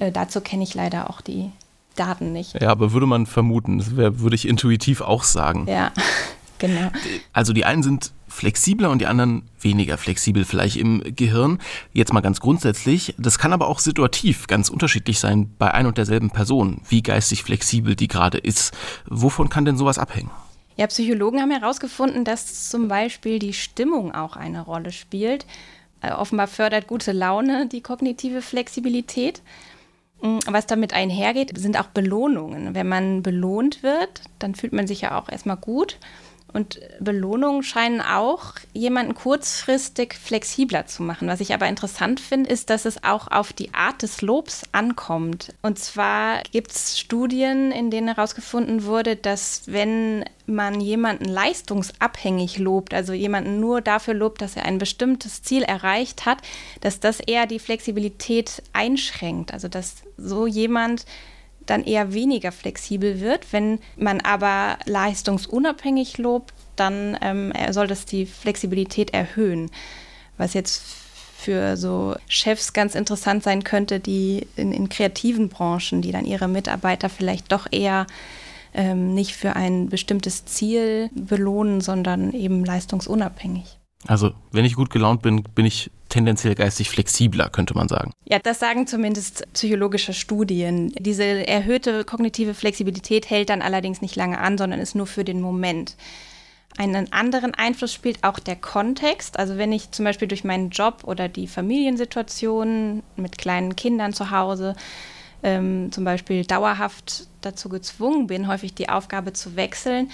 äh, 0.00 0.10
dazu 0.10 0.40
kenne 0.40 0.64
ich 0.64 0.74
leider 0.74 1.08
auch 1.08 1.20
die 1.20 1.52
Daten 1.94 2.32
nicht. 2.32 2.60
Ja, 2.60 2.70
aber 2.70 2.92
würde 2.92 3.06
man 3.06 3.26
vermuten, 3.26 3.78
das 3.78 3.96
wär, 3.96 4.20
würde 4.20 4.36
ich 4.36 4.48
intuitiv 4.48 5.00
auch 5.00 5.22
sagen. 5.22 5.66
Ja, 5.68 5.92
genau. 6.58 6.90
Also 7.32 7.52
die 7.52 7.64
einen 7.64 7.82
sind 7.82 8.12
flexibler 8.28 8.90
und 8.90 8.98
die 8.98 9.06
anderen 9.06 9.42
weniger 9.60 9.96
flexibel 9.96 10.44
vielleicht 10.44 10.76
im 10.76 11.02
Gehirn. 11.14 11.60
Jetzt 11.92 12.12
mal 12.12 12.20
ganz 12.20 12.40
grundsätzlich. 12.40 13.14
Das 13.16 13.38
kann 13.38 13.52
aber 13.52 13.68
auch 13.68 13.78
situativ 13.78 14.48
ganz 14.48 14.68
unterschiedlich 14.68 15.20
sein 15.20 15.50
bei 15.58 15.72
ein 15.72 15.86
und 15.86 15.98
derselben 15.98 16.30
Person, 16.30 16.80
wie 16.88 17.02
geistig 17.02 17.44
flexibel 17.44 17.94
die 17.94 18.08
gerade 18.08 18.38
ist. 18.38 18.74
Wovon 19.06 19.48
kann 19.48 19.64
denn 19.64 19.76
sowas 19.76 19.98
abhängen? 19.98 20.30
Ja, 20.76 20.88
Psychologen 20.88 21.40
haben 21.40 21.52
herausgefunden, 21.52 22.24
dass 22.24 22.68
zum 22.68 22.88
Beispiel 22.88 23.38
die 23.38 23.52
Stimmung 23.52 24.12
auch 24.12 24.36
eine 24.36 24.62
Rolle 24.62 24.90
spielt. 24.90 25.46
Äh, 26.00 26.10
offenbar 26.10 26.48
fördert 26.48 26.88
gute 26.88 27.12
Laune 27.12 27.68
die 27.68 27.80
kognitive 27.80 28.42
Flexibilität. 28.42 29.42
Mm, 30.22 30.38
was 30.46 30.66
damit 30.66 30.92
einhergeht, 30.92 31.56
sind 31.58 31.78
auch 31.78 31.86
Belohnungen. 31.86 32.74
Wenn 32.74 32.88
man 32.88 33.22
belohnt 33.22 33.82
wird, 33.82 34.22
dann 34.38 34.54
fühlt 34.54 34.72
man 34.72 34.86
sich 34.86 35.02
ja 35.02 35.18
auch 35.18 35.28
erstmal 35.28 35.56
gut. 35.56 35.98
Und 36.54 36.78
Belohnungen 37.00 37.64
scheinen 37.64 38.00
auch 38.00 38.54
jemanden 38.72 39.14
kurzfristig 39.14 40.14
flexibler 40.14 40.86
zu 40.86 41.02
machen. 41.02 41.26
Was 41.26 41.40
ich 41.40 41.52
aber 41.52 41.66
interessant 41.66 42.20
finde, 42.20 42.48
ist, 42.48 42.70
dass 42.70 42.84
es 42.84 43.02
auch 43.02 43.26
auf 43.28 43.52
die 43.52 43.74
Art 43.74 44.02
des 44.02 44.22
Lobs 44.22 44.62
ankommt. 44.70 45.52
Und 45.62 45.80
zwar 45.80 46.44
gibt 46.52 46.70
es 46.70 47.00
Studien, 47.00 47.72
in 47.72 47.90
denen 47.90 48.06
herausgefunden 48.06 48.84
wurde, 48.84 49.16
dass 49.16 49.62
wenn 49.66 50.24
man 50.46 50.80
jemanden 50.80 51.24
leistungsabhängig 51.24 52.58
lobt, 52.58 52.94
also 52.94 53.12
jemanden 53.12 53.58
nur 53.58 53.80
dafür 53.80 54.14
lobt, 54.14 54.40
dass 54.40 54.54
er 54.54 54.64
ein 54.64 54.78
bestimmtes 54.78 55.42
Ziel 55.42 55.64
erreicht 55.64 56.24
hat, 56.24 56.38
dass 56.82 57.00
das 57.00 57.18
eher 57.18 57.46
die 57.46 57.58
Flexibilität 57.58 58.62
einschränkt. 58.72 59.52
Also 59.52 59.66
dass 59.66 59.96
so 60.16 60.46
jemand 60.46 61.04
dann 61.66 61.84
eher 61.84 62.12
weniger 62.12 62.52
flexibel 62.52 63.20
wird. 63.20 63.52
Wenn 63.52 63.78
man 63.96 64.20
aber 64.20 64.78
leistungsunabhängig 64.86 66.18
lobt, 66.18 66.54
dann 66.76 67.16
ähm, 67.20 67.52
soll 67.70 67.86
das 67.86 68.06
die 68.06 68.26
Flexibilität 68.26 69.14
erhöhen. 69.14 69.70
Was 70.36 70.54
jetzt 70.54 70.82
für 71.36 71.76
so 71.76 72.16
Chefs 72.26 72.72
ganz 72.72 72.94
interessant 72.94 73.42
sein 73.42 73.64
könnte, 73.64 74.00
die 74.00 74.46
in, 74.56 74.72
in 74.72 74.88
kreativen 74.88 75.48
Branchen, 75.48 76.00
die 76.00 76.10
dann 76.10 76.24
ihre 76.24 76.48
Mitarbeiter 76.48 77.08
vielleicht 77.08 77.52
doch 77.52 77.66
eher 77.70 78.06
ähm, 78.72 79.14
nicht 79.14 79.36
für 79.36 79.54
ein 79.54 79.88
bestimmtes 79.88 80.46
Ziel 80.46 81.10
belohnen, 81.14 81.80
sondern 81.80 82.32
eben 82.32 82.64
leistungsunabhängig. 82.64 83.78
Also, 84.06 84.32
wenn 84.52 84.64
ich 84.64 84.74
gut 84.74 84.90
gelaunt 84.90 85.22
bin, 85.22 85.42
bin 85.42 85.64
ich 85.64 85.90
tendenziell 86.14 86.54
geistig 86.54 86.90
flexibler, 86.90 87.48
könnte 87.50 87.74
man 87.74 87.88
sagen. 87.88 88.12
Ja, 88.24 88.38
das 88.38 88.60
sagen 88.60 88.86
zumindest 88.86 89.52
psychologische 89.52 90.14
Studien. 90.14 90.92
Diese 90.96 91.24
erhöhte 91.24 92.04
kognitive 92.04 92.54
Flexibilität 92.54 93.28
hält 93.28 93.50
dann 93.50 93.62
allerdings 93.62 94.00
nicht 94.00 94.14
lange 94.14 94.38
an, 94.38 94.56
sondern 94.56 94.78
ist 94.78 94.94
nur 94.94 95.08
für 95.08 95.24
den 95.24 95.40
Moment. 95.40 95.96
Einen 96.78 97.12
anderen 97.12 97.52
Einfluss 97.54 97.92
spielt 97.92 98.22
auch 98.22 98.38
der 98.38 98.54
Kontext. 98.54 99.40
Also 99.40 99.58
wenn 99.58 99.72
ich 99.72 99.90
zum 99.90 100.04
Beispiel 100.04 100.28
durch 100.28 100.44
meinen 100.44 100.70
Job 100.70 101.02
oder 101.04 101.28
die 101.28 101.48
Familiensituation 101.48 103.02
mit 103.16 103.36
kleinen 103.36 103.74
Kindern 103.74 104.12
zu 104.12 104.30
Hause 104.30 104.76
ähm, 105.42 105.90
zum 105.90 106.04
Beispiel 106.04 106.44
dauerhaft 106.44 107.26
dazu 107.40 107.68
gezwungen 107.68 108.28
bin, 108.28 108.46
häufig 108.46 108.72
die 108.72 108.88
Aufgabe 108.88 109.32
zu 109.32 109.56
wechseln, 109.56 110.10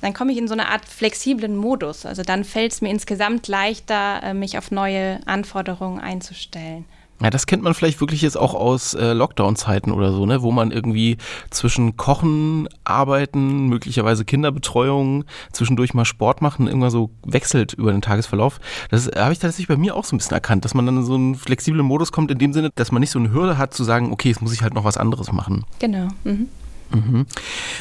dann 0.00 0.14
komme 0.14 0.32
ich 0.32 0.38
in 0.38 0.48
so 0.48 0.54
eine 0.54 0.68
Art 0.68 0.84
flexiblen 0.84 1.56
Modus. 1.56 2.06
Also 2.06 2.22
dann 2.22 2.44
fällt 2.44 2.72
es 2.72 2.80
mir 2.80 2.90
insgesamt 2.90 3.48
leichter, 3.48 4.22
äh, 4.22 4.34
mich 4.34 4.58
auf 4.58 4.70
neue 4.70 5.20
Anforderungen 5.26 6.00
einzustellen. 6.00 6.84
Ja, 7.22 7.28
das 7.28 7.46
kennt 7.46 7.62
man 7.62 7.74
vielleicht 7.74 8.00
wirklich 8.00 8.22
jetzt 8.22 8.38
auch 8.38 8.54
aus 8.54 8.94
äh, 8.94 9.12
Lockdown-Zeiten 9.12 9.92
oder 9.92 10.10
so, 10.12 10.24
ne, 10.24 10.40
wo 10.40 10.52
man 10.52 10.70
irgendwie 10.70 11.18
zwischen 11.50 11.98
Kochen, 11.98 12.66
Arbeiten, 12.84 13.66
möglicherweise 13.66 14.24
Kinderbetreuung, 14.24 15.24
zwischendurch 15.52 15.92
mal 15.92 16.06
Sport 16.06 16.40
machen, 16.40 16.66
irgendwann 16.66 16.90
so 16.90 17.10
wechselt 17.26 17.74
über 17.74 17.92
den 17.92 18.00
Tagesverlauf. 18.00 18.58
Das 18.88 19.06
äh, 19.06 19.18
habe 19.18 19.34
ich 19.34 19.38
tatsächlich 19.38 19.68
bei 19.68 19.76
mir 19.76 19.96
auch 19.96 20.04
so 20.06 20.16
ein 20.16 20.18
bisschen 20.18 20.34
erkannt, 20.34 20.64
dass 20.64 20.72
man 20.72 20.86
dann 20.86 20.96
in 20.96 21.04
so 21.04 21.14
einen 21.14 21.34
flexiblen 21.34 21.84
Modus 21.84 22.10
kommt, 22.10 22.30
in 22.30 22.38
dem 22.38 22.54
Sinne, 22.54 22.70
dass 22.74 22.90
man 22.90 23.00
nicht 23.00 23.10
so 23.10 23.18
eine 23.18 23.32
Hürde 23.32 23.58
hat 23.58 23.74
zu 23.74 23.84
sagen, 23.84 24.12
okay, 24.12 24.28
jetzt 24.30 24.40
muss 24.40 24.54
ich 24.54 24.62
halt 24.62 24.72
noch 24.72 24.84
was 24.84 24.96
anderes 24.96 25.30
machen. 25.30 25.66
Genau. 25.78 26.08
Mhm. 26.24 26.48
Mhm. 26.90 27.26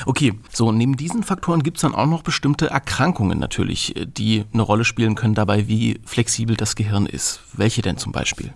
Okay, 0.05 0.33
so 0.51 0.71
neben 0.71 0.95
diesen 0.97 1.23
Faktoren 1.23 1.63
gibt 1.63 1.77
es 1.77 1.81
dann 1.81 1.95
auch 1.95 2.05
noch 2.05 2.21
bestimmte 2.21 2.69
Erkrankungen 2.69 3.39
natürlich, 3.39 3.95
äh, 3.95 4.05
die 4.05 4.45
eine 4.53 4.61
Rolle 4.61 4.85
spielen 4.85 5.15
können 5.15 5.35
dabei, 5.35 5.67
wie 5.67 5.99
flexibel 6.05 6.55
das 6.55 6.75
Gehirn 6.75 7.05
ist. 7.05 7.41
Welche 7.53 7.81
denn 7.81 7.97
zum 7.97 8.11
Beispiel? 8.11 8.53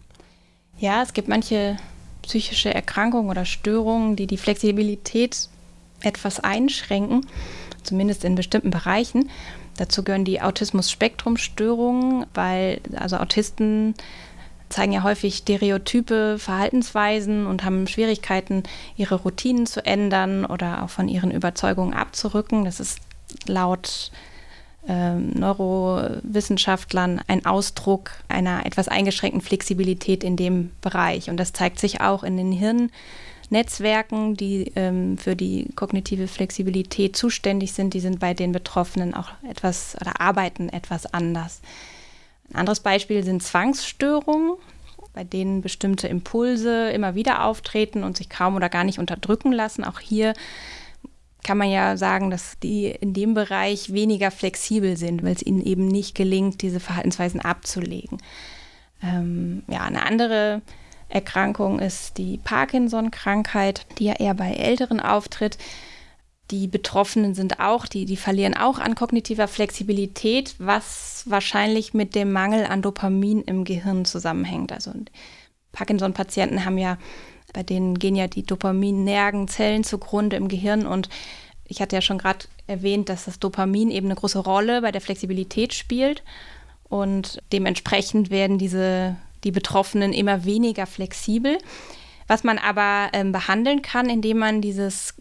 Ja, 0.77 1.01
es 1.01 1.13
gibt 1.13 1.27
manche 1.27 1.77
psychische 2.21 2.73
Erkrankungen 2.73 3.29
oder 3.29 3.45
Störungen, 3.45 4.15
die 4.15 4.27
die 4.27 4.37
Flexibilität 4.37 5.49
etwas 6.01 6.39
einschränken, 6.39 7.25
zumindest 7.83 8.23
in 8.23 8.35
bestimmten 8.35 8.69
Bereichen. 8.69 9.29
Dazu 9.77 10.03
gehören 10.03 10.25
die 10.25 10.41
Autismus-Spektrum-Störungen, 10.41 12.25
weil 12.33 12.79
also 12.95 13.17
Autisten 13.17 13.95
zeigen 14.73 14.91
ja 14.91 15.03
häufig 15.03 15.35
stereotype 15.35 16.37
Verhaltensweisen 16.39 17.45
und 17.45 17.63
haben 17.63 17.87
Schwierigkeiten, 17.87 18.63
ihre 18.97 19.15
Routinen 19.15 19.65
zu 19.65 19.85
ändern 19.85 20.45
oder 20.45 20.83
auch 20.83 20.89
von 20.89 21.07
ihren 21.07 21.31
Überzeugungen 21.31 21.93
abzurücken. 21.93 22.65
Das 22.65 22.79
ist 22.79 22.99
laut 23.45 24.11
äh, 24.87 25.15
Neurowissenschaftlern 25.15 27.21
ein 27.27 27.45
Ausdruck 27.45 28.11
einer 28.27 28.65
etwas 28.65 28.87
eingeschränkten 28.87 29.41
Flexibilität 29.41 30.23
in 30.23 30.35
dem 30.35 30.71
Bereich. 30.81 31.29
Und 31.29 31.37
das 31.37 31.53
zeigt 31.53 31.79
sich 31.79 32.01
auch 32.01 32.23
in 32.23 32.35
den 32.35 32.51
Hirnnetzwerken, 32.51 34.35
die 34.35 34.71
ähm, 34.75 35.19
für 35.19 35.35
die 35.35 35.67
kognitive 35.75 36.27
Flexibilität 36.27 37.15
zuständig 37.15 37.73
sind. 37.73 37.93
Die 37.93 37.99
sind 37.99 38.19
bei 38.19 38.33
den 38.33 38.51
Betroffenen 38.51 39.13
auch 39.13 39.29
etwas 39.47 39.95
oder 40.01 40.19
arbeiten 40.19 40.69
etwas 40.69 41.13
anders. 41.13 41.61
Ein 42.51 42.59
anderes 42.59 42.81
Beispiel 42.81 43.23
sind 43.23 43.41
Zwangsstörungen, 43.41 44.55
bei 45.13 45.23
denen 45.23 45.61
bestimmte 45.61 46.07
Impulse 46.07 46.89
immer 46.91 47.15
wieder 47.15 47.45
auftreten 47.45 48.03
und 48.03 48.17
sich 48.17 48.29
kaum 48.29 48.55
oder 48.55 48.69
gar 48.69 48.83
nicht 48.83 48.99
unterdrücken 48.99 49.51
lassen. 49.51 49.83
Auch 49.83 49.99
hier 49.99 50.33
kann 51.43 51.57
man 51.57 51.69
ja 51.69 51.97
sagen, 51.97 52.29
dass 52.29 52.57
die 52.59 52.87
in 52.87 53.13
dem 53.13 53.33
Bereich 53.33 53.93
weniger 53.93 54.31
flexibel 54.31 54.97
sind, 54.97 55.23
weil 55.23 55.33
es 55.33 55.45
ihnen 55.45 55.61
eben 55.61 55.87
nicht 55.87 56.15
gelingt, 56.15 56.61
diese 56.61 56.79
Verhaltensweisen 56.79 57.41
abzulegen. 57.41 58.17
Ähm, 59.03 59.63
ja, 59.67 59.81
eine 59.81 60.05
andere 60.05 60.61
Erkrankung 61.09 61.79
ist 61.79 62.17
die 62.17 62.37
Parkinson-Krankheit, 62.37 63.85
die 63.99 64.05
ja 64.05 64.13
eher 64.13 64.33
bei 64.33 64.53
Älteren 64.53 64.99
auftritt 64.99 65.57
die 66.51 66.67
Betroffenen 66.67 67.35
sind 67.35 67.59
auch, 67.59 67.85
die, 67.85 68.05
die 68.05 68.17
verlieren 68.17 68.55
auch 68.55 68.79
an 68.79 68.95
kognitiver 68.95 69.47
Flexibilität, 69.47 70.55
was 70.59 71.23
wahrscheinlich 71.25 71.93
mit 71.93 72.15
dem 72.15 72.31
Mangel 72.31 72.65
an 72.65 72.81
Dopamin 72.81 73.41
im 73.43 73.63
Gehirn 73.63 74.05
zusammenhängt. 74.05 74.71
Also 74.71 74.91
Parkinson-Patienten 75.71 76.65
haben 76.65 76.77
ja, 76.77 76.97
bei 77.53 77.63
denen 77.63 77.97
gehen 77.97 78.15
ja 78.15 78.27
die 78.27 78.45
Dopaminnergenzellen 78.45 79.83
zugrunde 79.83 80.35
im 80.35 80.47
Gehirn 80.47 80.85
und 80.85 81.09
ich 81.65 81.81
hatte 81.81 81.95
ja 81.95 82.01
schon 82.01 82.17
gerade 82.17 82.45
erwähnt, 82.67 83.09
dass 83.09 83.25
das 83.25 83.39
Dopamin 83.39 83.89
eben 83.89 84.07
eine 84.07 84.15
große 84.15 84.39
Rolle 84.39 84.81
bei 84.81 84.91
der 84.91 85.01
Flexibilität 85.01 85.73
spielt 85.73 86.23
und 86.89 87.41
dementsprechend 87.51 88.29
werden 88.29 88.57
diese 88.57 89.15
die 89.43 89.51
Betroffenen 89.51 90.13
immer 90.13 90.45
weniger 90.45 90.85
flexibel. 90.85 91.57
Was 92.27 92.43
man 92.43 92.57
aber 92.57 93.09
ähm, 93.13 93.31
behandeln 93.31 93.81
kann, 93.81 94.09
indem 94.09 94.39
man 94.39 94.61
dieses 94.61 95.15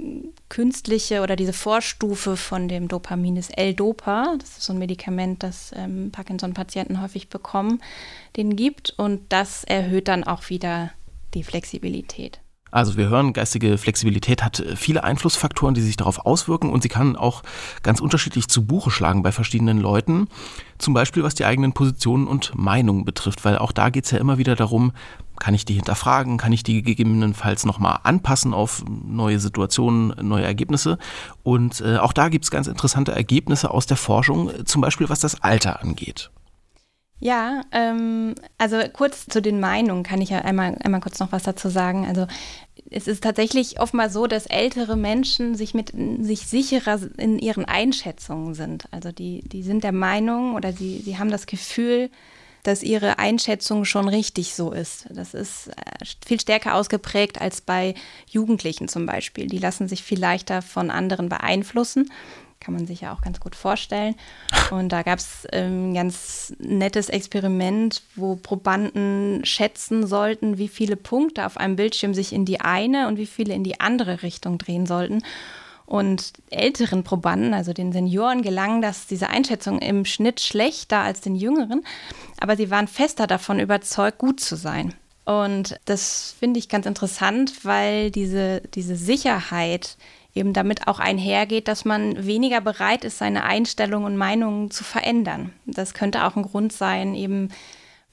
künstliche 0.49 1.23
oder 1.23 1.37
diese 1.37 1.53
Vorstufe 1.53 2.37
von 2.37 2.69
dem 2.69 2.89
Dopamin, 2.89 3.37
das 3.37 3.51
L-Dopa, 3.51 4.37
das 4.39 4.59
ist 4.59 4.63
so 4.63 4.73
ein 4.73 4.79
Medikament, 4.79 5.43
das 5.43 5.73
ähm, 5.77 6.11
Parkinson-Patienten 6.13 7.01
häufig 7.01 7.29
bekommen, 7.29 7.81
den 8.37 8.57
gibt 8.57 8.95
und 8.97 9.21
das 9.31 9.65
erhöht 9.65 10.09
dann 10.09 10.25
auch 10.25 10.51
wieder 10.51 10.93
die 11.35 11.45
Flexibilität. 11.45 12.41
Also 12.73 12.97
wir 12.97 13.11
hören, 13.11 13.35
geistige 13.35 13.77
Flexibilität 13.77 14.43
hat 14.43 14.65
viele 14.77 15.05
Einflussfaktoren, 15.05 15.75
die 15.75 15.83
sich 15.83 15.99
darauf 15.99 16.25
auswirken 16.25 16.71
und 16.71 16.83
sie 16.83 16.89
kann 16.89 17.17
auch 17.17 17.43
ganz 17.83 18.01
unterschiedlich 18.01 18.49
zu 18.49 18.65
Buche 18.65 18.91
schlagen 18.91 19.23
bei 19.23 19.31
verschiedenen 19.31 19.79
Leuten. 19.79 20.27
Zum 20.79 20.95
Beispiel 20.95 21.23
was 21.23 21.35
die 21.35 21.45
eigenen 21.45 21.75
Positionen 21.75 22.27
und 22.27 22.55
Meinungen 22.55 23.05
betrifft, 23.05 23.45
weil 23.45 23.59
auch 23.59 23.73
da 23.73 23.91
geht 23.91 24.07
es 24.07 24.11
ja 24.11 24.19
immer 24.19 24.39
wieder 24.39 24.57
darum, 24.57 24.93
kann 25.43 25.55
ich 25.55 25.65
die 25.65 25.75
hinterfragen, 25.75 26.39
kann 26.39 26.53
ich 26.53 26.63
die 26.63 26.83
gegebenenfalls 26.83 27.67
nochmal 27.67 27.99
anpassen 28.05 28.55
auf 28.55 28.85
neue 28.89 29.41
Situationen, 29.41 30.15
neue 30.23 30.45
Ergebnisse. 30.45 30.99
Und 31.43 31.81
äh, 31.81 31.97
auch 31.97 32.13
da 32.13 32.29
gibt 32.29 32.45
es 32.45 32.53
ganz 32.53 32.69
interessante 32.69 33.11
Ergebnisse 33.11 33.73
aus 33.73 33.87
der 33.87 33.97
Forschung, 33.97 34.53
zum 34.67 34.81
Beispiel 34.81 35.09
was 35.09 35.19
das 35.19 35.43
Alter 35.43 35.83
angeht. 35.83 36.31
Ja, 37.19 37.63
ähm, 37.73 38.37
also 38.57 38.77
kurz 38.93 39.27
zu 39.27 39.43
den 39.43 39.59
Meinungen 39.59 40.05
kann 40.05 40.21
ich 40.21 40.31
ja 40.31 40.43
einmal, 40.43 40.79
einmal 40.85 41.01
kurz 41.01 41.19
noch 41.19 41.33
was 41.33 41.43
dazu 41.43 41.69
sagen. 41.69 42.07
Also 42.07 42.29
es 42.89 43.09
ist 43.09 43.25
tatsächlich 43.25 43.81
oftmal 43.81 44.11
so, 44.11 44.29
dass 44.29 44.47
ältere 44.47 44.97
Menschen 44.97 45.57
sich 45.57 45.75
mit 45.75 45.93
sich 46.21 46.47
sicherer 46.47 47.01
in 47.17 47.41
ihren 47.41 47.65
Einschätzungen 47.65 48.55
sind. 48.55 48.85
Also 48.93 49.11
die, 49.11 49.41
die 49.49 49.65
sind 49.65 49.83
der 49.83 49.93
Meinung 49.93 50.55
oder 50.55 50.73
sie, 50.73 51.01
sie 51.01 51.19
haben 51.19 51.33
das 51.33 51.47
Gefühl, 51.47 52.11
dass 52.63 52.83
ihre 52.83 53.19
Einschätzung 53.19 53.85
schon 53.85 54.09
richtig 54.09 54.55
so 54.55 54.73
ist. 54.73 55.07
Das 55.11 55.35
ist 55.35 55.69
äh, 55.69 56.05
viel 56.25 56.41
stärker 56.41 56.75
ausgeprägt 56.75 57.41
als 57.41 57.61
bei 57.61 57.95
Jugendlichen 58.29 58.89
zum 58.89 59.07
Beispiel. 59.07 59.47
Die 59.47 59.59
lassen 59.59 59.89
sich 59.89 60.03
viel 60.03 60.21
leichter 60.21 60.63
von 60.63 60.91
anderen 60.91 61.29
beeinflussen 61.29 62.11
kann 62.63 62.75
man 62.75 62.87
sich 62.87 63.01
ja 63.01 63.13
auch 63.13 63.23
ganz 63.23 63.41
gut 63.41 63.57
vorstellen. 63.57 64.15
Und 64.71 64.91
da 64.91 65.03
gab 65.03 65.19
es 65.19 65.47
ähm, 65.53 65.91
ein 65.91 65.95
ganz 65.95 66.55
nettes 66.59 67.09
Experiment, 67.09 68.03
wo 68.15 68.37
Probanden 68.37 69.45
schätzen 69.45 70.07
sollten, 70.07 70.59
wie 70.59 70.69
viele 70.69 70.97
Punkte 70.97 71.45
auf 71.45 71.57
einem 71.57 71.77
Bildschirm 71.77 72.15
sich 72.15 72.33
in 72.33 72.45
die 72.45 72.61
eine 72.61 73.09
und 73.09 73.19
wie 73.19 73.27
viele 73.27 73.55
in 73.55 73.65
die 73.65 73.81
andere 73.81 74.23
Richtung 74.23 74.59
drehen 74.59 74.87
sollten. 74.87 75.23
Und 75.93 76.33
älteren 76.49 77.05
Probanden, 77.05 77.53
also 77.53 77.75
den 77.75 77.93
Senioren, 77.93 78.41
gelang 78.41 78.81
das, 78.81 79.07
diese 79.07 79.29
Einschätzung 79.29 79.79
im 79.79 80.07
Schnitt 80.07 80.41
schlechter 80.41 81.01
als 81.01 81.21
den 81.21 81.35
jüngeren, 81.35 81.85
aber 82.41 82.57
sie 82.57 82.71
waren 82.71 82.89
fester 82.89 83.27
davon 83.27 83.61
überzeugt, 83.61 84.17
gut 84.17 84.41
zu 84.41 84.57
sein. 84.57 84.95
Und 85.27 85.79
das 85.85 86.35
finde 86.39 86.59
ich 86.59 86.71
ganz 86.71 86.87
interessant, 86.87 87.67
weil 87.67 88.11
diese, 88.11 88.63
diese 88.73 88.97
Sicherheit 88.97 89.99
eben 90.35 90.55
damit 90.55 90.89
auch 90.89 90.99
einhergeht, 90.99 91.69
dass 91.69 91.85
man 91.85 92.25
weniger 92.25 92.63
bereit 92.63 93.05
ist, 93.05 93.19
seine 93.19 93.45
Einstellungen 93.45 94.07
und 94.07 94.17
Meinungen 94.17 94.71
zu 94.71 94.85
verändern. 94.85 95.53
Das 95.67 95.93
könnte 95.93 96.25
auch 96.25 96.37
ein 96.37 96.43
Grund 96.43 96.73
sein, 96.73 97.15
eben 97.15 97.51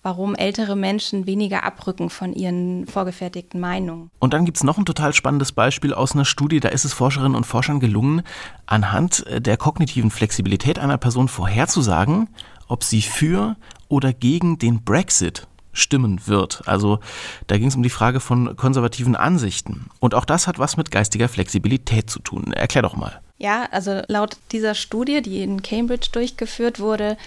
warum 0.01 0.35
ältere 0.35 0.75
Menschen 0.75 1.25
weniger 1.25 1.63
abrücken 1.63 2.09
von 2.09 2.33
ihren 2.33 2.87
vorgefertigten 2.87 3.59
Meinungen. 3.59 4.09
Und 4.19 4.33
dann 4.33 4.45
gibt 4.45 4.57
es 4.57 4.63
noch 4.63 4.77
ein 4.77 4.85
total 4.85 5.13
spannendes 5.13 5.51
Beispiel 5.51 5.93
aus 5.93 6.13
einer 6.13 6.25
Studie, 6.25 6.59
da 6.59 6.69
ist 6.69 6.85
es 6.85 6.93
Forscherinnen 6.93 7.35
und 7.35 7.45
Forschern 7.45 7.79
gelungen, 7.79 8.21
anhand 8.65 9.25
der 9.29 9.57
kognitiven 9.57 10.11
Flexibilität 10.11 10.79
einer 10.79 10.97
Person 10.97 11.27
vorherzusagen, 11.27 12.29
ob 12.67 12.83
sie 12.83 13.01
für 13.01 13.57
oder 13.87 14.13
gegen 14.13 14.57
den 14.57 14.83
Brexit 14.83 15.47
stimmen 15.71 16.27
wird. 16.27 16.61
Also 16.65 16.99
da 17.47 17.57
ging 17.57 17.67
es 17.67 17.75
um 17.75 17.83
die 17.83 17.89
Frage 17.89 18.19
von 18.19 18.55
konservativen 18.55 19.15
Ansichten. 19.15 19.89
Und 19.99 20.15
auch 20.15 20.25
das 20.25 20.47
hat 20.47 20.59
was 20.59 20.77
mit 20.77 20.91
geistiger 20.91 21.29
Flexibilität 21.29 22.09
zu 22.09 22.19
tun. 22.19 22.53
Erklär 22.53 22.81
doch 22.81 22.95
mal. 22.95 23.21
Ja, 23.37 23.67
also 23.71 24.01
laut 24.07 24.37
dieser 24.51 24.75
Studie, 24.75 25.21
die 25.21 25.41
in 25.41 25.61
Cambridge 25.61 26.09
durchgeführt 26.11 26.79
wurde, 26.79 27.17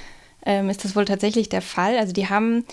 ähm, 0.45 0.71
ist 0.71 0.85
das 0.85 0.97
wohl 0.97 1.05
tatsächlich 1.05 1.49
der 1.49 1.63
Fall. 1.63 1.97
Also 1.99 2.13
die 2.13 2.29
haben 2.29 2.65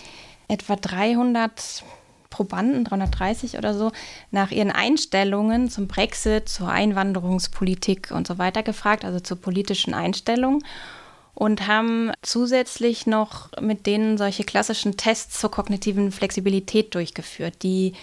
etwa 0.47 0.75
300 0.75 1.83
Probanden, 2.29 2.83
330 2.83 3.57
oder 3.57 3.73
so, 3.73 3.91
nach 4.31 4.51
ihren 4.51 4.71
Einstellungen 4.71 5.69
zum 5.69 5.87
Brexit, 5.87 6.48
zur 6.48 6.70
Einwanderungspolitik 6.70 8.11
und 8.11 8.27
so 8.27 8.37
weiter 8.37 8.63
gefragt, 8.63 9.03
also 9.03 9.20
zur 9.20 9.41
politischen 9.41 9.94
Einstellung 9.94 10.61
und 11.33 11.67
haben 11.67 12.11
zusätzlich 12.22 13.07
noch 13.07 13.50
mit 13.61 13.85
denen 13.85 14.17
solche 14.17 14.44
klassischen 14.44 14.98
Tests 14.98 15.39
zur 15.39 15.50
kognitiven 15.50 16.11
Flexibilität 16.11 16.94
durchgeführt, 16.94 17.63
die 17.63 17.94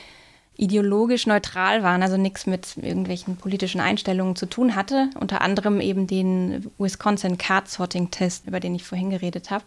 ideologisch 0.57 1.27
neutral 1.27 1.83
waren, 1.83 2.03
also 2.03 2.17
nichts 2.17 2.47
mit 2.47 2.77
irgendwelchen 2.77 3.37
politischen 3.37 3.81
Einstellungen 3.81 4.37
zu 4.37 4.47
tun 4.47 4.75
hatte. 4.75 5.11
Unter 5.19 5.41
anderem 5.41 5.81
eben 5.81 6.07
den 6.07 6.71
Wisconsin 6.79 7.39
Card 7.39 7.69
Sorting 7.69 8.11
Test, 8.11 8.47
über 8.47 8.61
den 8.61 8.75
ich 8.75 8.85
vorhin 8.85 9.11
geredet 9.11 9.51
habe. 9.51 9.65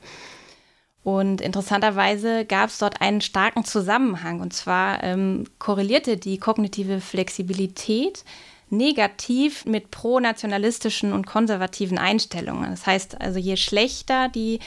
Und 1.04 1.42
interessanterweise 1.42 2.46
gab 2.46 2.70
es 2.70 2.78
dort 2.78 3.02
einen 3.02 3.22
starken 3.22 3.64
Zusammenhang. 3.64 4.42
Und 4.42 4.54
zwar 4.54 5.04
ähm, 5.04 5.46
korrelierte 5.60 6.18
die 6.18 6.38
kognitive 6.38 7.02
Flexibilität 7.02 8.24
negativ 8.70 9.66
mit 9.66 9.92
pronationalistischen 9.92 11.14
und 11.14 11.26
konservativen 11.26 11.98
Einstellungen. 11.98 12.70
Das 12.70 12.86
heißt 12.86 13.20
also, 13.20 13.40
je 13.40 13.58
schlechter 13.58 14.30
die 14.30 14.60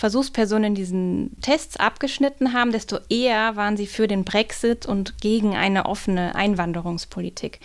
Versuchspersonen 0.00 0.74
diesen 0.74 1.36
Tests 1.42 1.76
abgeschnitten 1.76 2.54
haben, 2.54 2.72
desto 2.72 2.96
eher 3.10 3.54
waren 3.56 3.76
sie 3.76 3.86
für 3.86 4.08
den 4.08 4.24
Brexit 4.24 4.86
und 4.86 5.20
gegen 5.20 5.54
eine 5.56 5.84
offene 5.84 6.34
Einwanderungspolitik. 6.34 7.60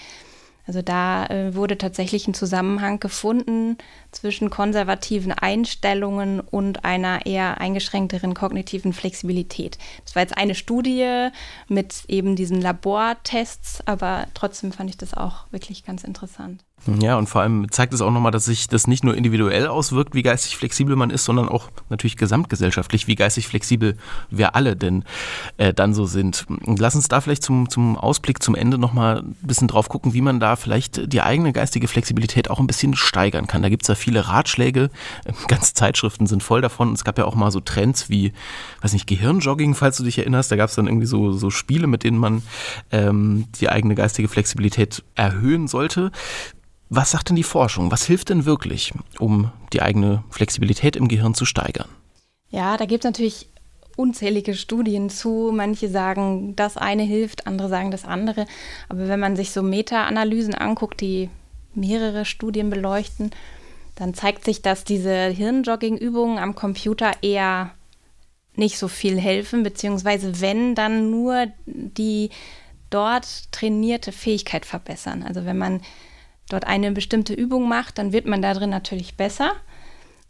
Also 0.67 0.81
da 0.81 1.27
äh, 1.27 1.55
wurde 1.55 1.77
tatsächlich 1.77 2.27
ein 2.27 2.33
Zusammenhang 2.33 2.99
gefunden 2.99 3.77
zwischen 4.15 4.49
konservativen 4.49 5.31
Einstellungen 5.31 6.39
und 6.39 6.85
einer 6.85 7.25
eher 7.25 7.59
eingeschränkteren 7.59 8.33
kognitiven 8.33 8.93
Flexibilität. 8.93 9.77
Das 10.03 10.15
war 10.15 10.21
jetzt 10.21 10.37
eine 10.37 10.55
Studie 10.55 11.29
mit 11.67 12.03
eben 12.07 12.35
diesen 12.35 12.61
Labortests, 12.61 13.85
aber 13.85 14.27
trotzdem 14.33 14.71
fand 14.71 14.89
ich 14.89 14.97
das 14.97 15.13
auch 15.13 15.45
wirklich 15.51 15.85
ganz 15.85 16.03
interessant. 16.03 16.63
Ja, 16.99 17.17
und 17.17 17.27
vor 17.27 17.41
allem 17.41 17.71
zeigt 17.71 17.93
es 17.93 18.01
auch 18.01 18.11
nochmal, 18.11 18.31
dass 18.31 18.45
sich 18.45 18.67
das 18.67 18.85
nicht 18.85 19.03
nur 19.03 19.15
individuell 19.15 19.65
auswirkt, 19.65 20.13
wie 20.13 20.21
geistig 20.21 20.55
flexibel 20.55 20.95
man 20.95 21.09
ist, 21.09 21.25
sondern 21.25 21.49
auch 21.49 21.69
natürlich 21.89 22.15
gesamtgesellschaftlich, 22.15 23.07
wie 23.07 23.15
geistig 23.15 23.47
flexibel 23.47 23.97
wir 24.29 24.55
alle 24.55 24.75
denn 24.75 25.03
äh, 25.57 25.73
dann 25.73 25.95
so 25.95 26.05
sind. 26.05 26.45
Lass 26.77 26.95
uns 26.95 27.07
da 27.07 27.21
vielleicht 27.21 27.41
zum, 27.41 27.69
zum 27.69 27.97
Ausblick 27.97 28.43
zum 28.43 28.53
Ende 28.53 28.77
nochmal 28.77 29.19
ein 29.19 29.35
bisschen 29.41 29.67
drauf 29.67 29.89
gucken, 29.89 30.13
wie 30.13 30.21
man 30.21 30.39
da 30.39 30.55
vielleicht 30.55 31.11
die 31.11 31.21
eigene 31.21 31.53
geistige 31.53 31.87
Flexibilität 31.87 32.51
auch 32.51 32.59
ein 32.59 32.67
bisschen 32.67 32.95
steigern 32.95 33.47
kann. 33.47 33.63
Da 33.63 33.69
gibt 33.69 33.83
es 33.83 33.87
ja 33.87 33.95
viele 34.05 34.27
Ratschläge, 34.27 34.91
ganze 35.47 35.73
Zeitschriften 35.73 36.27
sind 36.27 36.43
voll 36.43 36.61
davon. 36.61 36.93
Es 36.93 37.03
gab 37.03 37.17
ja 37.17 37.25
auch 37.25 37.35
mal 37.35 37.51
so 37.51 37.59
Trends 37.59 38.09
wie, 38.09 38.33
weiß 38.81 38.93
nicht, 38.93 39.07
Gehirnjogging, 39.07 39.73
falls 39.73 39.97
du 39.97 40.03
dich 40.03 40.19
erinnerst. 40.19 40.51
Da 40.51 40.55
gab 40.55 40.69
es 40.69 40.75
dann 40.75 40.87
irgendwie 40.87 41.07
so, 41.07 41.31
so 41.31 41.49
Spiele, 41.49 41.87
mit 41.87 42.03
denen 42.03 42.19
man 42.19 42.43
ähm, 42.91 43.47
die 43.59 43.69
eigene 43.69 43.95
geistige 43.95 44.27
Flexibilität 44.27 45.03
erhöhen 45.15 45.67
sollte. 45.67 46.11
Was 46.89 47.11
sagt 47.11 47.29
denn 47.29 47.35
die 47.35 47.43
Forschung? 47.43 47.91
Was 47.91 48.05
hilft 48.05 48.29
denn 48.29 48.45
wirklich, 48.45 48.93
um 49.17 49.51
die 49.73 49.81
eigene 49.81 50.23
Flexibilität 50.29 50.95
im 50.95 51.07
Gehirn 51.07 51.33
zu 51.33 51.45
steigern? 51.45 51.89
Ja, 52.51 52.77
da 52.77 52.85
gibt 52.85 53.03
es 53.03 53.09
natürlich 53.09 53.47
unzählige 53.95 54.53
Studien 54.53 55.09
zu. 55.09 55.51
Manche 55.53 55.89
sagen, 55.89 56.55
das 56.55 56.77
eine 56.77 57.03
hilft, 57.03 57.47
andere 57.47 57.69
sagen 57.69 57.89
das 57.89 58.05
andere. 58.05 58.45
Aber 58.87 59.07
wenn 59.07 59.19
man 59.19 59.35
sich 59.35 59.51
so 59.51 59.63
Meta-Analysen 59.63 60.53
anguckt, 60.53 61.01
die 61.01 61.29
mehrere 61.73 62.25
Studien 62.25 62.69
beleuchten, 62.69 63.31
dann 63.95 64.13
zeigt 64.13 64.43
sich, 64.45 64.61
dass 64.61 64.83
diese 64.83 65.27
Hirnjogging-Übungen 65.27 66.37
am 66.37 66.55
Computer 66.55 67.11
eher 67.21 67.71
nicht 68.55 68.77
so 68.77 68.87
viel 68.87 69.19
helfen, 69.19 69.63
beziehungsweise 69.63 70.41
wenn, 70.41 70.75
dann 70.75 71.09
nur 71.11 71.47
die 71.65 72.29
dort 72.89 73.51
trainierte 73.51 74.11
Fähigkeit 74.11 74.65
verbessern. 74.65 75.23
Also 75.23 75.45
wenn 75.45 75.57
man 75.57 75.81
dort 76.49 76.65
eine 76.65 76.91
bestimmte 76.91 77.33
Übung 77.33 77.67
macht, 77.67 77.97
dann 77.97 78.13
wird 78.13 78.25
man 78.25 78.41
da 78.41 78.53
drin 78.53 78.69
natürlich 78.69 79.17
besser. 79.17 79.53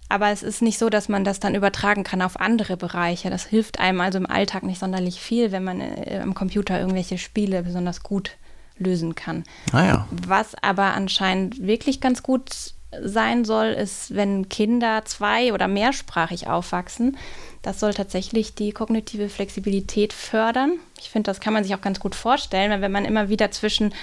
Aber 0.07 0.29
es 0.29 0.43
ist 0.43 0.61
nicht 0.61 0.77
so, 0.77 0.89
dass 0.89 1.09
man 1.09 1.23
das 1.23 1.39
dann 1.39 1.55
übertragen 1.55 2.03
kann 2.03 2.21
auf 2.21 2.39
andere 2.39 2.77
Bereiche. 2.77 3.29
Das 3.31 3.45
hilft 3.45 3.79
einem 3.79 4.01
also 4.01 4.19
im 4.19 4.29
Alltag 4.29 4.63
nicht 4.63 4.79
sonderlich 4.79 5.19
viel, 5.19 5.51
wenn 5.51 5.63
man 5.63 5.81
äh, 5.81 6.19
am 6.21 6.35
Computer 6.35 6.79
irgendwelche 6.79 7.17
Spiele 7.17 7.63
besonders 7.63 8.03
gut 8.03 8.37
lösen 8.77 9.15
kann. 9.15 9.43
Ah 9.71 9.85
ja. 9.85 10.07
Was 10.11 10.53
aber 10.61 10.93
anscheinend 10.93 11.65
wirklich 11.65 12.01
ganz 12.01 12.21
gut 12.21 12.73
sein 13.01 13.45
soll, 13.45 13.67
ist, 13.67 14.15
wenn 14.15 14.49
Kinder 14.49 15.03
zwei- 15.05 15.53
oder 15.53 15.67
mehrsprachig 15.67 16.47
aufwachsen. 16.47 17.17
Das 17.61 17.79
soll 17.79 17.93
tatsächlich 17.93 18.55
die 18.55 18.71
kognitive 18.71 19.29
Flexibilität 19.29 20.13
fördern. 20.13 20.73
Ich 20.99 21.09
finde, 21.09 21.29
das 21.29 21.39
kann 21.39 21.53
man 21.53 21.63
sich 21.63 21.75
auch 21.75 21.81
ganz 21.81 21.99
gut 21.99 22.15
vorstellen, 22.15 22.71
weil 22.71 22.81
wenn 22.81 22.91
man 22.91 23.05
immer 23.05 23.29
wieder 23.29 23.51
zwischen 23.51 23.93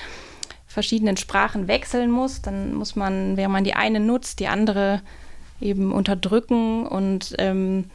verschiedenen 0.66 1.16
Sprachen 1.16 1.68
wechseln 1.68 2.10
muss, 2.10 2.42
dann 2.42 2.74
muss 2.74 2.96
man, 2.96 3.36
während 3.36 3.52
man 3.52 3.64
die 3.64 3.74
eine 3.74 4.00
nutzt, 4.00 4.40
die 4.40 4.48
andere 4.48 5.02
eben 5.60 5.92
unterdrücken 5.92 6.86
und 6.86 7.34
ähm, 7.38 7.90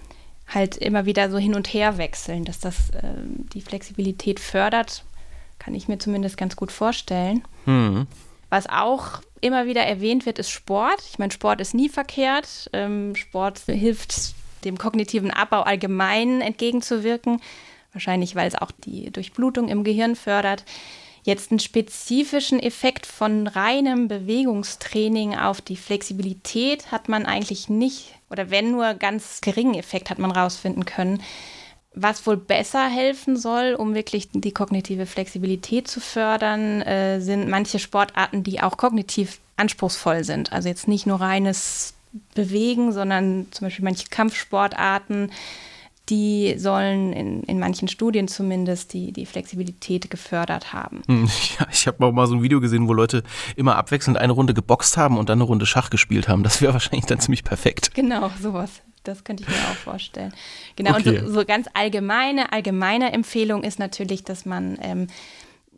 halt 0.48 0.78
immer 0.78 1.06
wieder 1.06 1.30
so 1.30 1.38
hin 1.38 1.56
und 1.56 1.74
her 1.74 1.98
wechseln, 1.98 2.46
dass 2.46 2.60
das 2.60 2.92
äh, 2.92 3.02
die 3.54 3.62
Flexibilität 3.62 4.40
fördert. 4.40 5.04
Kann 5.60 5.76
ich 5.76 5.88
mir 5.88 5.98
zumindest 5.98 6.38
ganz 6.38 6.56
gut 6.56 6.72
vorstellen. 6.72 7.44
Mhm. 7.66 8.08
Was 8.50 8.68
auch 8.68 9.22
immer 9.42 9.66
wieder 9.66 9.82
erwähnt 9.82 10.26
wird, 10.26 10.40
ist 10.40 10.50
Sport. 10.50 11.04
Ich 11.10 11.20
meine, 11.20 11.32
Sport 11.32 11.62
ist 11.62 11.74
nie 11.74 11.90
verkehrt. 11.90 12.70
Ähm, 12.74 13.16
Sport 13.16 13.60
hilft 13.68 14.34
dem 14.64 14.78
kognitiven 14.78 15.32
Abbau 15.32 15.62
allgemein 15.62 16.42
entgegenzuwirken. 16.42 17.42
Wahrscheinlich, 17.94 18.36
weil 18.36 18.48
es 18.48 18.56
auch 18.56 18.72
die 18.72 19.12
Durchblutung 19.12 19.68
im 19.68 19.84
Gehirn 19.84 20.16
fördert. 20.16 20.64
Jetzt 21.24 21.52
einen 21.52 21.60
spezifischen 21.60 22.60
Effekt 22.60 23.06
von 23.06 23.48
reinem 23.48 24.08
Bewegungstraining 24.08 25.36
auf 25.38 25.60
die 25.60 25.76
Flexibilität 25.76 26.90
hat 26.90 27.10
man 27.10 27.26
eigentlich 27.26 27.68
nicht, 27.68 28.16
oder 28.30 28.50
wenn 28.50 28.72
nur 28.72 28.94
ganz 28.94 29.42
geringen 29.42 29.74
Effekt 29.74 30.10
hat 30.10 30.20
man 30.20 30.32
rausfinden 30.32 30.86
können. 30.86 31.22
Was 32.00 32.26
wohl 32.28 32.38
besser 32.38 32.88
helfen 32.88 33.38
soll, 33.38 33.74
um 33.74 33.96
wirklich 33.96 34.30
die 34.32 34.52
kognitive 34.52 35.06
Flexibilität 35.06 35.88
zu 35.88 36.00
fördern, 36.00 36.82
äh, 36.82 37.20
sind 37.20 37.50
manche 37.50 37.80
Sportarten, 37.80 38.44
die 38.44 38.62
auch 38.62 38.78
kognitiv 38.78 39.40
anspruchsvoll 39.56 40.24
sind. 40.24 40.54
Also 40.54 40.70
jetzt 40.70 40.88
nicht 40.88 41.08
nur 41.08 41.20
reines 41.20 41.96
Bewegen, 42.36 42.92
sondern 42.92 43.48
zum 43.52 43.66
Beispiel 43.66 43.84
manche 43.84 44.08
Kampfsportarten, 44.10 45.32
die 46.10 46.56
sollen 46.58 47.12
in, 47.14 47.44
in 47.44 47.60
manchen 47.60 47.88
Studien 47.88 48.28
zumindest 48.28 48.94
die, 48.94 49.12
die 49.12 49.26
Flexibilität 49.26 50.10
gefördert 50.10 50.72
haben. 50.74 51.02
Hm, 51.08 51.30
ja, 51.60 51.68
ich 51.72 51.88
habe 51.88 52.06
auch 52.06 52.12
mal 52.12 52.28
so 52.28 52.36
ein 52.36 52.44
Video 52.44 52.62
gesehen, 52.62 52.88
wo 52.88 52.94
Leute 52.94 53.24
immer 53.56 53.76
abwechselnd 53.76 54.18
eine 54.18 54.34
Runde 54.34 54.54
geboxt 54.54 54.98
haben 54.98 55.18
und 55.18 55.30
dann 55.30 55.40
eine 55.40 55.44
Runde 55.44 55.66
Schach 55.66 55.90
gespielt 55.90 56.28
haben. 56.28 56.44
Das 56.44 56.62
wäre 56.62 56.74
wahrscheinlich 56.74 57.06
dann 57.06 57.20
ziemlich 57.20 57.44
perfekt. 57.44 57.94
Genau, 57.94 58.32
sowas. 58.42 58.82
Das 59.08 59.24
könnte 59.24 59.44
ich 59.44 59.50
mir 59.50 59.56
auch 59.56 59.76
vorstellen. 59.76 60.34
Genau, 60.76 60.92
okay. 60.92 61.20
und 61.20 61.28
so, 61.28 61.34
so, 61.34 61.46
ganz 61.46 61.68
allgemeine, 61.74 62.52
allgemeine 62.52 63.14
Empfehlung 63.14 63.64
ist 63.64 63.80
natürlich, 63.80 64.24
dass 64.24 64.46
man 64.46 64.78
ähm, 64.82 65.08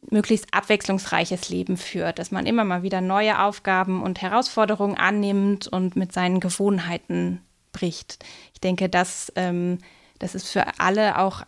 möglichst 0.10 0.54
abwechslungsreiches 0.54 1.50
Leben 1.50 1.78
führt, 1.78 2.20
dass 2.20 2.32
man 2.32 2.46
immer 2.46 2.64
mal 2.64 2.84
wieder 2.84 3.02
neue 3.02 3.42
Aufgaben 3.42 4.02
und 4.02 4.22
Herausforderungen 4.22 4.98
annimmt 4.98 5.68
und 5.68 5.96
mit 5.96 6.12
seinen 6.12 6.40
Gewohnheiten 6.40 7.42
bricht. 7.72 8.24
Ich 8.54 8.62
denke, 8.62 8.90
das 8.90 9.32
ähm, 9.36 9.80
das 10.20 10.36
ist 10.36 10.50
für 10.50 10.66
alle 10.80 11.18
auch 11.18 11.44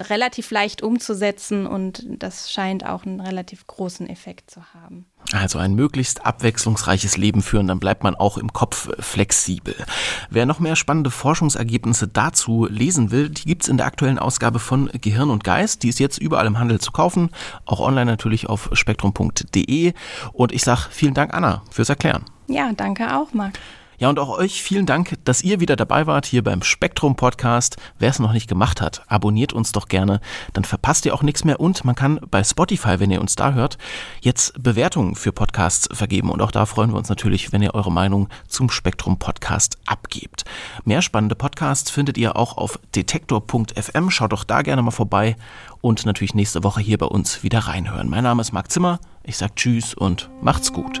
relativ 0.00 0.50
leicht 0.50 0.82
umzusetzen 0.82 1.66
und 1.66 2.04
das 2.06 2.50
scheint 2.50 2.84
auch 2.84 3.04
einen 3.04 3.20
relativ 3.20 3.66
großen 3.66 4.08
Effekt 4.08 4.50
zu 4.50 4.60
haben. 4.74 5.06
Also 5.32 5.58
ein 5.58 5.74
möglichst 5.74 6.26
abwechslungsreiches 6.26 7.16
Leben 7.16 7.42
führen, 7.42 7.68
dann 7.68 7.80
bleibt 7.80 8.02
man 8.02 8.14
auch 8.14 8.38
im 8.38 8.52
Kopf 8.52 8.90
flexibel. 8.98 9.74
Wer 10.30 10.46
noch 10.46 10.58
mehr 10.58 10.76
spannende 10.76 11.10
Forschungsergebnisse 11.10 12.08
dazu 12.08 12.66
lesen 12.68 13.10
will, 13.10 13.28
die 13.28 13.44
gibt 13.44 13.62
es 13.62 13.68
in 13.68 13.76
der 13.76 13.86
aktuellen 13.86 14.18
Ausgabe 14.18 14.58
von 14.58 14.90
Gehirn 15.00 15.30
und 15.30 15.44
Geist. 15.44 15.82
Die 15.82 15.88
ist 15.88 16.00
jetzt 16.00 16.18
überall 16.18 16.46
im 16.46 16.58
Handel 16.58 16.80
zu 16.80 16.92
kaufen, 16.92 17.30
auch 17.64 17.80
online 17.80 18.10
natürlich 18.10 18.48
auf 18.48 18.70
spektrum.de. 18.72 19.92
Und 20.32 20.52
ich 20.52 20.62
sage 20.62 20.88
vielen 20.90 21.14
Dank, 21.14 21.34
Anna, 21.34 21.62
fürs 21.70 21.88
Erklären. 21.88 22.24
Ja, 22.46 22.72
danke 22.72 23.16
auch, 23.16 23.32
Marc. 23.32 23.58
Ja, 23.98 24.08
und 24.08 24.20
auch 24.20 24.28
euch 24.28 24.62
vielen 24.62 24.86
Dank, 24.86 25.16
dass 25.24 25.42
ihr 25.42 25.58
wieder 25.58 25.74
dabei 25.74 26.06
wart 26.06 26.24
hier 26.24 26.44
beim 26.44 26.62
Spektrum 26.62 27.16
Podcast. 27.16 27.78
Wer 27.98 28.10
es 28.10 28.20
noch 28.20 28.32
nicht 28.32 28.48
gemacht 28.48 28.80
hat, 28.80 29.02
abonniert 29.08 29.52
uns 29.52 29.72
doch 29.72 29.88
gerne, 29.88 30.20
dann 30.52 30.62
verpasst 30.62 31.04
ihr 31.04 31.12
auch 31.12 31.24
nichts 31.24 31.42
mehr 31.42 31.58
und 31.58 31.84
man 31.84 31.96
kann 31.96 32.20
bei 32.30 32.44
Spotify, 32.44 33.00
wenn 33.00 33.10
ihr 33.10 33.20
uns 33.20 33.34
da 33.34 33.54
hört, 33.54 33.76
jetzt 34.20 34.62
Bewertungen 34.62 35.16
für 35.16 35.32
Podcasts 35.32 35.88
vergeben 35.90 36.30
und 36.30 36.40
auch 36.42 36.52
da 36.52 36.64
freuen 36.64 36.92
wir 36.92 36.96
uns 36.96 37.08
natürlich, 37.08 37.52
wenn 37.52 37.60
ihr 37.60 37.74
eure 37.74 37.90
Meinung 37.90 38.28
zum 38.46 38.70
Spektrum 38.70 39.18
Podcast 39.18 39.78
abgebt. 39.84 40.44
Mehr 40.84 41.02
spannende 41.02 41.34
Podcasts 41.34 41.90
findet 41.90 42.18
ihr 42.18 42.36
auch 42.36 42.56
auf 42.56 42.78
detektor.fm, 42.94 44.10
schaut 44.10 44.30
doch 44.30 44.44
da 44.44 44.62
gerne 44.62 44.82
mal 44.82 44.92
vorbei 44.92 45.36
und 45.80 46.06
natürlich 46.06 46.34
nächste 46.34 46.62
Woche 46.62 46.80
hier 46.80 46.98
bei 46.98 47.06
uns 47.06 47.42
wieder 47.42 47.58
reinhören. 47.60 48.08
Mein 48.08 48.22
Name 48.22 48.42
ist 48.42 48.52
Marc 48.52 48.70
Zimmer, 48.70 49.00
ich 49.24 49.36
sag 49.36 49.56
Tschüss 49.56 49.92
und 49.92 50.30
macht's 50.40 50.72
gut. 50.72 51.00